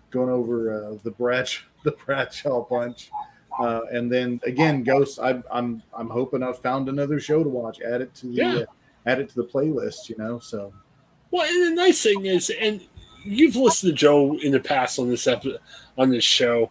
[0.10, 3.12] going over uh, the Bradshaw the Bradshaw bunch.
[3.60, 5.18] Uh, and then again, Ghosts.
[5.18, 7.82] I'm I'm I'm hoping I've found another show to watch.
[7.82, 8.56] Add it to the Yeah.
[8.56, 8.66] uh,
[9.08, 10.10] add it to the playlist.
[10.10, 10.72] You know, so
[11.32, 12.82] Well, and the nice thing is, and
[13.26, 15.60] you've listened to Joe in the past on this episode,
[15.98, 16.70] on this show.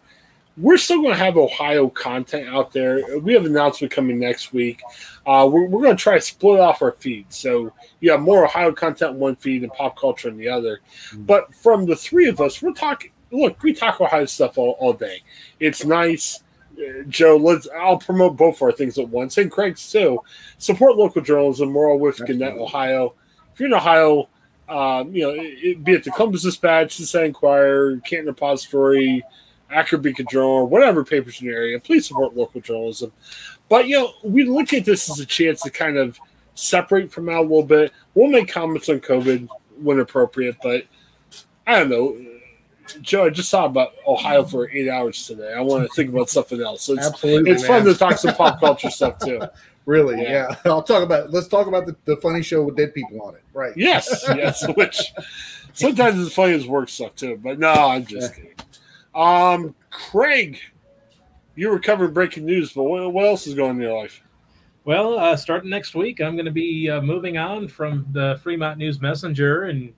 [0.58, 3.18] We're still going to have Ohio content out there.
[3.18, 4.80] We have an announcement coming next week.
[5.26, 8.44] Uh, we're we're going to try to split off our feed, so you have more
[8.44, 10.80] Ohio content in one feed and pop culture in the other.
[11.14, 13.10] But from the three of us, we're talking.
[13.36, 15.22] Look, we talk Ohio stuff all, all day.
[15.60, 16.42] It's nice.
[16.78, 17.68] Uh, Joe, let's.
[17.76, 20.20] I'll promote both our things at once, and Craig's too.
[20.58, 21.72] Support local journalism.
[21.72, 23.14] We're all with Gannett, Ohio.
[23.52, 24.28] If you're in Ohio,
[24.68, 29.22] um, you know, it, it- be it the Columbus Dispatch, the San Inquirer, Canton Repository,
[29.70, 33.12] Akron Beacon Journal, whatever papers in your area, please support local journalism.
[33.68, 36.18] But you know, we look at this as a chance to kind of
[36.54, 37.92] separate from out a little bit.
[38.14, 40.84] We'll make comments on COVID when appropriate, but
[41.66, 42.25] I don't know.
[43.02, 45.52] Joe, I just thought about Ohio for eight hours today.
[45.52, 46.88] I want to think about something else.
[46.88, 49.40] It's, absolutely, it's fun to talk some pop culture stuff too.
[49.86, 50.48] Really, Yeah.
[50.50, 50.56] yeah.
[50.72, 51.30] I'll talk about.
[51.30, 53.44] Let's talk about the, the funny show with dead people on it.
[53.54, 53.72] Right.
[53.76, 54.66] Yes, yes.
[54.76, 55.00] Which
[55.74, 57.38] sometimes it's funny as work stuff too.
[57.40, 58.50] But no, I'm just kidding.
[59.14, 60.58] Um, Craig,
[61.54, 64.20] you were covering breaking news, but what, what else is going on in your life?
[64.84, 68.78] Well, uh, starting next week, I'm going to be uh, moving on from the Fremont
[68.78, 69.92] News Messenger and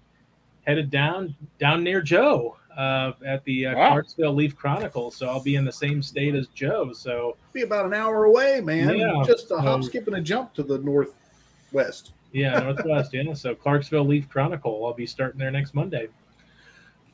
[0.67, 3.89] headed down down near Joe uh, at the uh, Wow.
[3.91, 5.11] Clarksville Leaf Chronicle.
[5.11, 6.93] So I'll be in the same state as Joe.
[6.95, 8.97] So Be about an hour away, man.
[8.97, 9.23] Yeah.
[9.27, 12.13] Just a hop, Um, skip, and a jump to the northwest.
[12.33, 13.13] yeah, Northwest.
[13.13, 14.87] yeah, so Clarksville Leaf Chronicle.
[14.87, 16.09] I'll be starting there next Monday.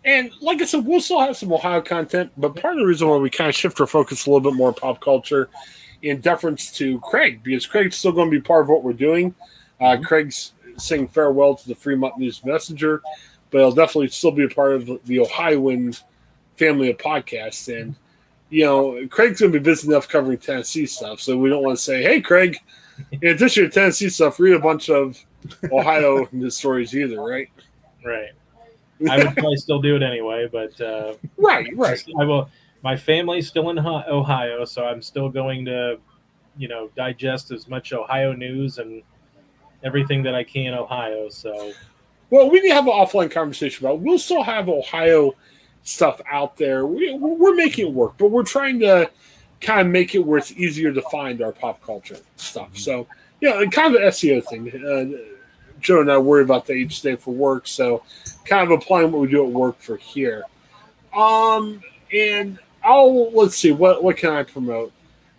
[0.05, 3.09] And like I said, we'll still have some Ohio content, but part of the reason
[3.09, 5.49] why we kind of shift our focus a little bit more pop culture
[6.03, 9.35] in deference to Craig, because Craig's still going to be part of what we're doing.
[9.81, 13.01] Uh, Craig's saying farewell to the Fremont News Messenger,
[13.51, 15.95] but I'll definitely still be a part of the Ohioan
[16.57, 17.75] family of podcasts.
[17.75, 17.95] And,
[18.51, 21.79] you know, Craig's going to be busy enough covering Tennessee stuff, so we don't want
[21.79, 22.57] to say, hey, Craig,
[23.13, 25.19] in addition to Tennessee stuff, read a bunch of
[25.71, 27.49] Ohio news stories either, right?
[28.05, 28.31] Right.
[29.11, 32.03] I would probably still do it anyway, but uh, Right, right.
[32.19, 32.49] I will.
[32.83, 35.99] My family's still in Ohio, so I'm still going to,
[36.59, 39.03] you know, digest as much Ohio news and
[39.83, 41.29] everything that I can Ohio.
[41.31, 41.73] So
[42.35, 43.95] Well, we can have an offline conversation about.
[43.95, 44.01] It.
[44.01, 45.37] We'll still have Ohio
[45.85, 46.85] stuff out there.
[46.85, 49.09] We, we're making it work, but we're trying to
[49.61, 52.77] kind of make it where it's easier to find our pop culture stuff.
[52.77, 53.07] So,
[53.41, 54.69] yeah, kind of an SEO thing.
[54.69, 55.17] Uh,
[55.79, 58.03] Joe and I worry about that each day for work, so
[58.45, 60.43] kind of applying what we do at work for here.
[61.15, 61.83] Um,
[62.13, 64.93] and I'll let's see what what can I promote.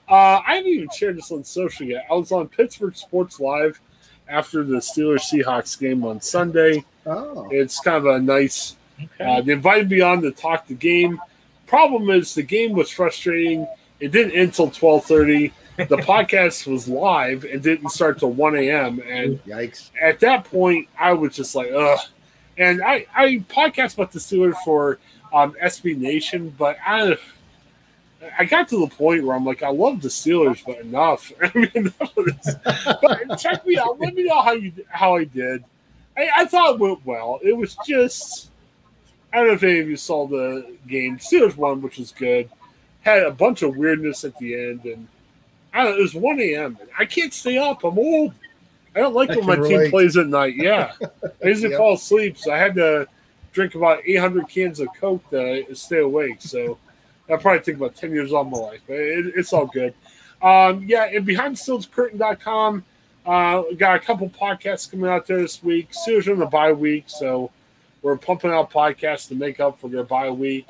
[0.10, 2.06] Uh, I haven't even shared this on social yet.
[2.10, 3.82] I was on Pittsburgh Sports Live
[4.28, 6.84] after the Steelers Seahawks game on Sunday.
[7.06, 8.76] Oh, It's kind of a nice.
[9.02, 9.24] okay.
[9.38, 11.20] Uh, they invited me on to talk the game.
[11.68, 13.68] Problem is, the game was frustrating.
[14.00, 15.54] It didn't end until twelve thirty.
[15.78, 19.02] The podcast was live and didn't start till one a.m.
[19.08, 19.90] And yikes!
[20.02, 22.00] at that point, I was just like, ugh.
[22.58, 25.00] And I I podcast about the Steelers for
[25.34, 27.18] um, SB Nation, but I
[28.38, 31.32] I got to the point where I'm like, I love the Steelers, but enough.
[31.42, 32.14] I mean, enough.
[33.02, 34.00] But check me out.
[34.00, 35.64] Let me know how you how I did.
[36.18, 37.40] I, I thought it went well.
[37.44, 38.50] It was just
[39.34, 41.18] I don't know if any of you saw the game.
[41.18, 42.50] Steelers won, which was good.
[43.02, 45.08] Had a bunch of weirdness at the end, and
[45.74, 46.78] I don't know, it was 1 a.m.
[46.98, 47.84] I can't stay up.
[47.84, 48.34] I'm old.
[48.96, 50.56] I don't like I when my can team plays at night.
[50.56, 50.94] Yeah,
[51.44, 51.78] I usually Yep.
[51.80, 53.08] fall asleep, so I had to
[53.52, 56.42] drink about 800 cans of Coke to stay awake.
[56.42, 56.78] So
[57.28, 59.94] that probably took about 10 years off my life, but it, it's all good.
[60.42, 62.84] Um, yeah, and BehindSteelsCurtain.com,
[63.26, 65.92] uh, got a couple podcasts coming out there this week.
[65.92, 67.52] Steelers in the bye week, so
[68.02, 70.68] we're pumping out podcasts to make up for their bye week.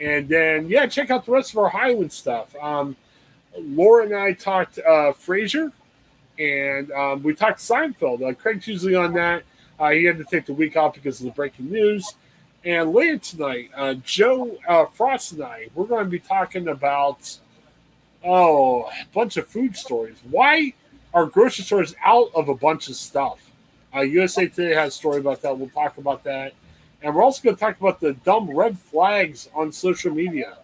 [0.00, 2.54] And then, yeah, check out the rest of our Highland stuff.
[2.60, 2.96] Um,
[3.56, 5.70] Laura and I talked uh, Frasier,
[6.38, 8.28] and um, we talked Seinfeld.
[8.28, 9.44] Uh, Craig's usually on that.
[9.78, 12.14] Uh, he had to take the week off because of the breaking news.
[12.64, 17.38] And later tonight, uh, Joe uh, Frost and I, we're going to be talking about
[18.24, 20.16] oh, a bunch of food stories.
[20.30, 20.72] Why
[21.12, 23.38] are grocery stores out of a bunch of stuff?
[23.94, 25.56] Uh, USA Today has a story about that.
[25.56, 26.54] We'll talk about that.
[27.02, 30.56] And we're also going to talk about the dumb red flags on social media.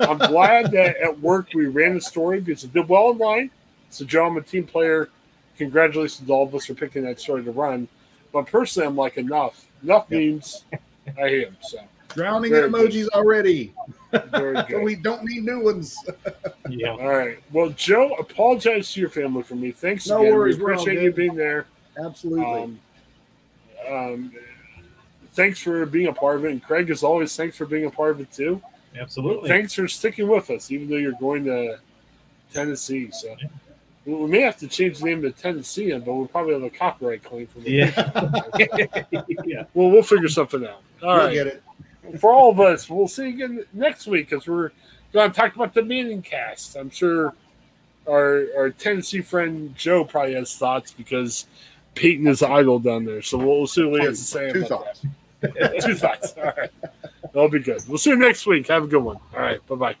[0.00, 3.50] I'm glad that at work we ran the story because it did well online.
[3.88, 5.08] So, Joe, I'm a team player
[5.56, 7.88] congratulations to all of us for picking that story to run.
[8.32, 9.66] But personally, I'm like, enough.
[9.82, 10.82] Enough Yep.
[11.06, 11.18] Memes.
[11.18, 11.56] I hate them.
[11.62, 11.78] So
[12.14, 12.90] Drowning Very in good.
[12.92, 13.72] emojis already.
[14.12, 14.82] very good.
[14.82, 15.96] we don't need new ones.
[16.68, 16.90] Yeah.
[16.92, 17.38] All right.
[17.52, 19.72] Well, Joe, apologize to your family for me.
[19.72, 20.32] Thanks No again.
[20.32, 21.02] worries, We appreciate good.
[21.04, 21.66] you being there.
[22.02, 22.44] Absolutely.
[22.46, 22.80] Um,
[23.90, 24.32] um,
[25.32, 26.52] thanks for being a part of it.
[26.52, 28.62] And Craig, as always, thanks for being a part of it too.
[28.98, 29.48] Absolutely.
[29.50, 31.78] Thanks for sticking with us, even though you're going to
[32.54, 33.10] Tennessee.
[33.10, 33.36] So
[34.06, 36.70] we we may have to change the name to Tennessee, but we'll probably have a
[36.70, 37.68] copyright claim from it.
[37.68, 39.32] Yeah.
[39.44, 39.64] yeah.
[39.74, 40.82] Well, we'll figure something out.
[41.02, 41.32] All You'll right.
[41.34, 41.62] get it.
[42.20, 44.70] For all of us, we'll see you again next week because we're
[45.12, 46.76] going to talk about the Manning cast.
[46.76, 47.34] I'm sure
[48.08, 51.46] our our Tennessee friend Joe probably has thoughts because
[51.94, 53.22] Peyton is idol down there.
[53.22, 55.06] So we'll, we'll see what he has to say Two about thoughts.
[55.40, 55.80] that.
[55.84, 56.34] Two thoughts.
[56.36, 56.70] All right.
[57.32, 57.82] That'll be good.
[57.88, 58.68] We'll see you next week.
[58.68, 59.18] Have a good one.
[59.34, 59.64] All right.
[59.66, 59.96] Bye bye.